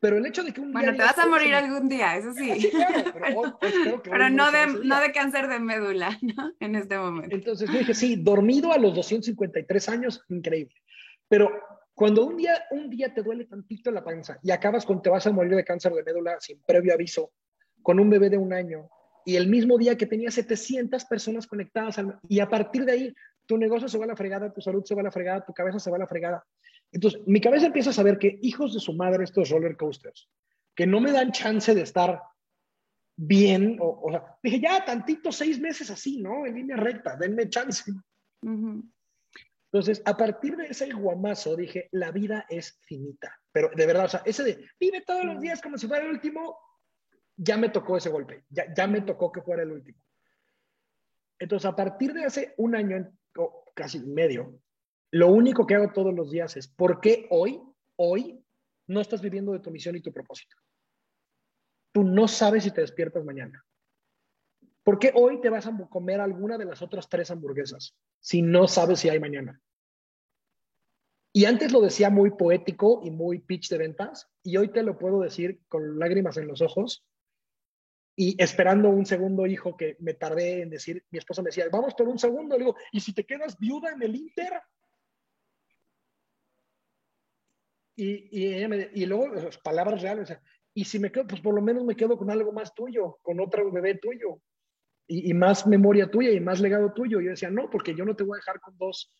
[0.00, 1.74] Pero el hecho de que un Bueno, día te vas a morir "Hoy se me-
[1.74, 2.70] algún día, eso Sí, sí.
[2.70, 6.52] claro, pero, hoy- espero que hoy Pero no de, no de cáncer de médula, ¿no?
[6.60, 7.34] En este momento.
[7.34, 10.74] Entonces yo dije, sí, dormido a los 253 años, increíble.
[11.28, 11.50] Pero
[11.94, 15.26] cuando un día, un día te duele tantito la panza y acabas con te vas
[15.26, 17.32] a morir de cáncer de médula sin previo aviso,
[17.82, 18.88] con un bebé de un año,
[19.24, 23.14] y el mismo día que tenía 700 personas conectadas, al- y a partir de ahí
[23.46, 25.52] tu negocio se va a la fregada, tu salud se va a la fregada, tu
[25.52, 26.44] cabeza se va a la fregada.
[26.92, 30.28] Entonces mi cabeza empieza a saber que hijos de su madre estos roller coasters,
[30.74, 32.22] que no me dan chance de estar
[33.16, 36.46] bien, o, o sea, dije, ya tantito seis meses así, ¿no?
[36.46, 37.92] En línea recta, denme chance.
[39.70, 43.38] Entonces, a partir de ese guamazo, dije, la vida es finita.
[43.52, 46.12] Pero de verdad, o sea, ese de vive todos los días como si fuera el
[46.12, 46.58] último,
[47.36, 49.98] ya me tocó ese golpe, ya, ya me tocó que fuera el último.
[51.38, 54.60] Entonces, a partir de hace un año, o casi medio,
[55.10, 57.60] lo único que hago todos los días es, ¿por qué hoy,
[57.96, 58.44] hoy,
[58.86, 60.56] no estás viviendo de tu misión y tu propósito?
[61.92, 63.64] Tú no sabes si te despiertas mañana.
[64.82, 68.66] ¿Por qué hoy te vas a comer alguna de las otras tres hamburguesas si no
[68.66, 69.60] sabes si hay mañana?
[71.32, 74.98] Y antes lo decía muy poético y muy pitch de ventas, y hoy te lo
[74.98, 77.06] puedo decir con lágrimas en los ojos
[78.16, 81.94] y esperando un segundo hijo que me tardé en decir, mi esposa me decía, vamos
[81.94, 84.60] por un segundo, le digo, ¿y si te quedas viuda en el Inter?
[88.00, 89.26] Y, y, luego,
[89.64, 90.32] palabras reales,
[90.72, 93.40] y si me quedo, pues por lo menos me quedo con algo más tuyo, con
[93.40, 94.40] otro bebé tuyo,
[95.08, 97.20] y, más memoria tuya y más legado tuyo.
[97.20, 99.12] Yo decía, no, porque yo no te voy a dejar con dos,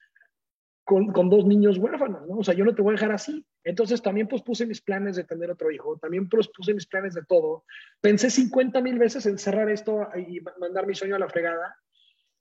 [0.85, 2.37] con, dos niños huérfanos, ¿no?
[2.37, 3.45] O sea, yo no te voy a dejar así.
[3.65, 7.15] Entonces también pues puse mis planes de tener otro hijo, también pues puse mis planes
[7.15, 7.65] de todo.
[8.01, 11.75] Pensé 50 mil veces en cerrar esto y ma- mandar mi sueño a la fregada.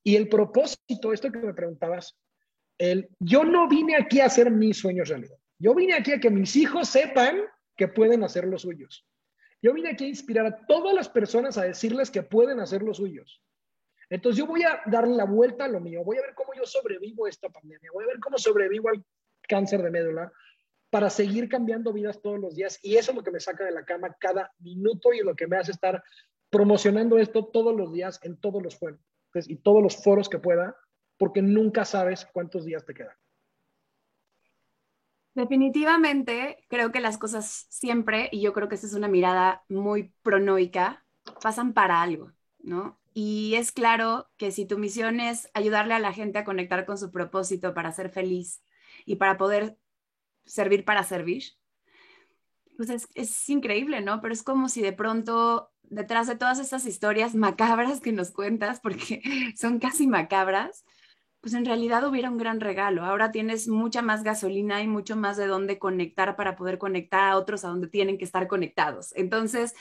[0.04, 2.16] Y el propósito, esto que me preguntabas,
[2.78, 5.38] el, yo no vine aquí a hacer mis sueños realidad.
[5.60, 7.42] Yo vine aquí a que mis hijos sepan
[7.76, 9.06] que pueden hacer los suyos.
[9.62, 12.98] Yo vine aquí a inspirar a todas las personas a decirles que pueden hacer los
[12.98, 13.42] suyos.
[14.10, 16.66] Entonces yo voy a darle la vuelta a lo mío, voy a ver cómo yo
[16.66, 19.04] sobrevivo a esta pandemia, voy a ver cómo sobrevivo al
[19.48, 20.32] cáncer de médula
[20.90, 22.80] para seguir cambiando vidas todos los días.
[22.82, 25.48] Y eso es lo que me saca de la cama cada minuto y lo que
[25.48, 26.02] me hace estar
[26.50, 29.02] promocionando esto todos los días en todos los foros
[29.34, 30.76] y todos los foros que pueda,
[31.18, 33.16] porque nunca sabes cuántos días te quedan.
[35.38, 40.12] Definitivamente, creo que las cosas siempre, y yo creo que esa es una mirada muy
[40.24, 41.06] pronoica,
[41.44, 43.00] pasan para algo, ¿no?
[43.14, 46.98] Y es claro que si tu misión es ayudarle a la gente a conectar con
[46.98, 48.64] su propósito para ser feliz
[49.06, 49.78] y para poder
[50.46, 51.44] servir para servir,
[52.76, 54.22] pues es, es increíble, ¿no?
[54.22, 58.80] Pero es como si de pronto, detrás de todas estas historias macabras que nos cuentas,
[58.80, 59.22] porque
[59.56, 60.84] son casi macabras,
[61.48, 63.06] pues en realidad hubiera un gran regalo.
[63.06, 67.38] Ahora tienes mucha más gasolina y mucho más de dónde conectar para poder conectar a
[67.38, 69.14] otros a donde tienen que estar conectados.
[69.16, 69.74] Entonces,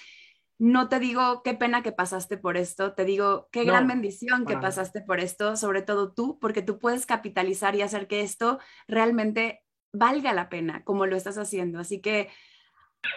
[0.60, 4.56] no te digo qué pena que pasaste por esto, te digo qué gran bendición que
[4.56, 9.64] pasaste por esto, sobre todo tú, porque tú puedes capitalizar y hacer que esto realmente
[9.92, 11.80] valga la pena como lo estás haciendo.
[11.80, 12.28] Así que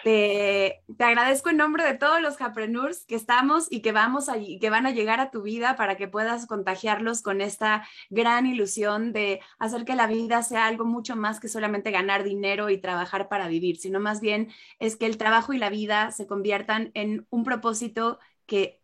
[0.04, 4.70] te, agradezco en nombre de todos los Japreneurs que estamos y que vamos a, que
[4.70, 9.42] van a llegar a tu vida para que puedas contagiarlos con esta gran ilusión de
[9.60, 13.48] hacer que la vida sea algo mucho más que solamente ganar dinero y trabajar para
[13.48, 17.44] vivir, sino más bien es que el trabajo y la vida se conviertan en un
[17.44, 18.79] propósito que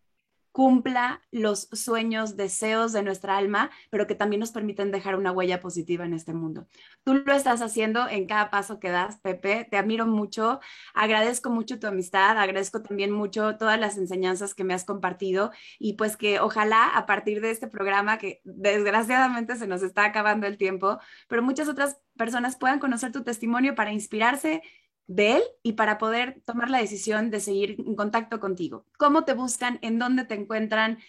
[0.55, 5.59] cumpla los sueños, deseos de nuestra alma, pero que también nos permiten dejar una huella
[5.59, 6.65] positiva en este mundo.
[7.03, 9.67] Tú lo estás haciendo en cada paso que das, Pepe.
[9.69, 10.61] Te admiro mucho,
[10.93, 15.97] agradezco mucho tu amistad, agradezco también mucho todas las enseñanzas que me has compartido y
[15.97, 20.55] pues que ojalá a partir de este programa, que desgraciadamente se nos está acabando el
[20.55, 24.61] tiempo, pero muchas otras personas puedan conocer tu testimonio para inspirarse
[25.07, 28.85] de él y para poder tomar la decisión de seguir en contacto contigo.
[28.97, 29.79] ¿Cómo te buscan?
[29.81, 30.99] ¿En dónde te encuentran?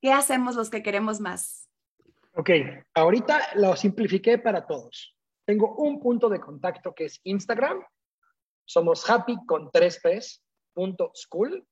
[0.00, 1.68] ¿Qué hacemos los que queremos más?
[2.34, 2.50] Ok,
[2.94, 5.16] ahorita lo simplifiqué para todos.
[5.44, 7.82] Tengo un punto de contacto que es Instagram.
[8.64, 10.42] Somos happy con tres P's,
[10.74, 11.66] punto school.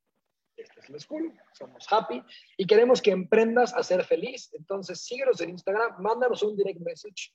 [0.57, 2.22] Este es el school, somos happy
[2.57, 4.49] y queremos que emprendas a ser feliz.
[4.55, 7.35] Entonces, síguenos en Instagram, mándanos un direct message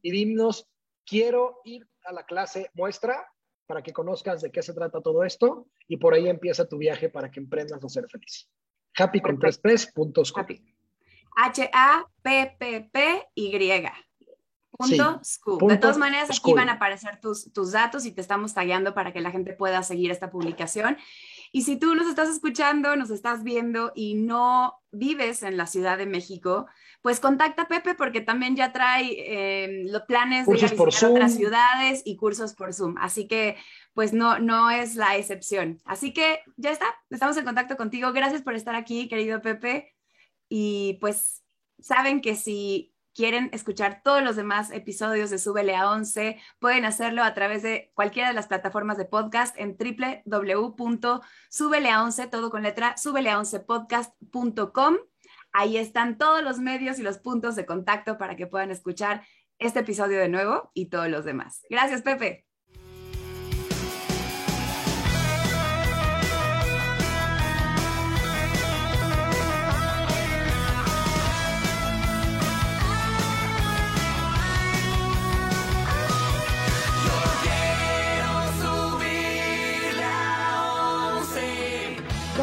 [0.00, 0.66] y dinos,
[1.04, 3.26] quiero ir a la clase muestra
[3.72, 7.08] para que conozcas de qué se trata todo esto y por ahí empieza tu viaje
[7.08, 8.46] para que emprendas a ser feliz.
[8.98, 9.56] Happy con tres
[11.34, 11.72] H-A-P-P-P-Y.
[14.72, 15.68] Punto school.
[15.68, 19.10] de todas maneras, aquí van a aparecer tus, tus datos y te estamos tagueando para
[19.10, 20.98] que la gente pueda seguir esta publicación.
[21.54, 25.98] Y si tú nos estás escuchando, nos estás viendo y no vives en la Ciudad
[25.98, 26.66] de México,
[27.02, 31.10] pues contacta a Pepe porque también ya trae eh, los planes de ir a visitar
[31.10, 32.96] otras ciudades y cursos por Zoom.
[32.98, 33.56] Así que,
[33.92, 35.78] pues no, no es la excepción.
[35.84, 38.12] Así que ya está, estamos en contacto contigo.
[38.12, 39.94] Gracias por estar aquí, querido Pepe.
[40.48, 41.42] Y pues
[41.80, 47.22] saben que si quieren escuchar todos los demás episodios de Súbele a 11, pueden hacerlo
[47.22, 54.96] a través de cualquiera de las plataformas de podcast en www.subelea11, todo con letra, subelea11podcast.com.
[55.52, 59.24] Ahí están todos los medios y los puntos de contacto para que puedan escuchar
[59.58, 61.64] este episodio de nuevo y todos los demás.
[61.68, 62.46] Gracias, Pepe.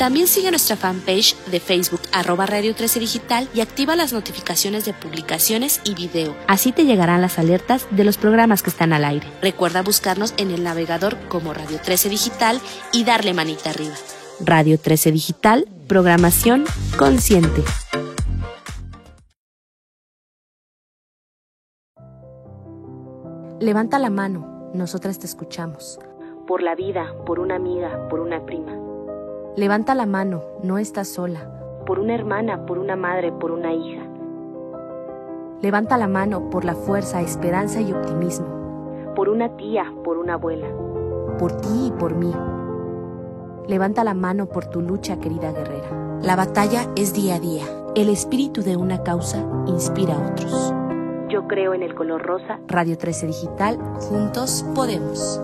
[0.00, 4.94] También sigue nuestra fanpage de Facebook arroba Radio 13 Digital y activa las notificaciones de
[4.94, 6.34] publicaciones y video.
[6.48, 9.26] Así te llegarán las alertas de los programas que están al aire.
[9.42, 12.62] Recuerda buscarnos en el navegador como Radio 13 Digital
[12.94, 13.92] y darle manita arriba.
[14.40, 16.64] Radio 13 Digital, programación
[16.96, 17.62] consciente.
[23.60, 25.98] Levanta la mano, nosotras te escuchamos.
[26.46, 28.79] Por la vida, por una amiga, por una prima.
[29.56, 31.40] Levanta la mano, no estás sola.
[31.84, 34.02] Por una hermana, por una madre, por una hija.
[35.60, 38.46] Levanta la mano por la fuerza, esperanza y optimismo.
[39.16, 40.68] Por una tía, por una abuela.
[41.38, 42.32] Por ti y por mí.
[43.66, 46.18] Levanta la mano por tu lucha, querida guerrera.
[46.22, 47.64] La batalla es día a día.
[47.96, 50.72] El espíritu de una causa inspira a otros.
[51.28, 52.60] Yo creo en el color rosa.
[52.68, 53.78] Radio 13 Digital.
[54.08, 55.40] Juntos podemos.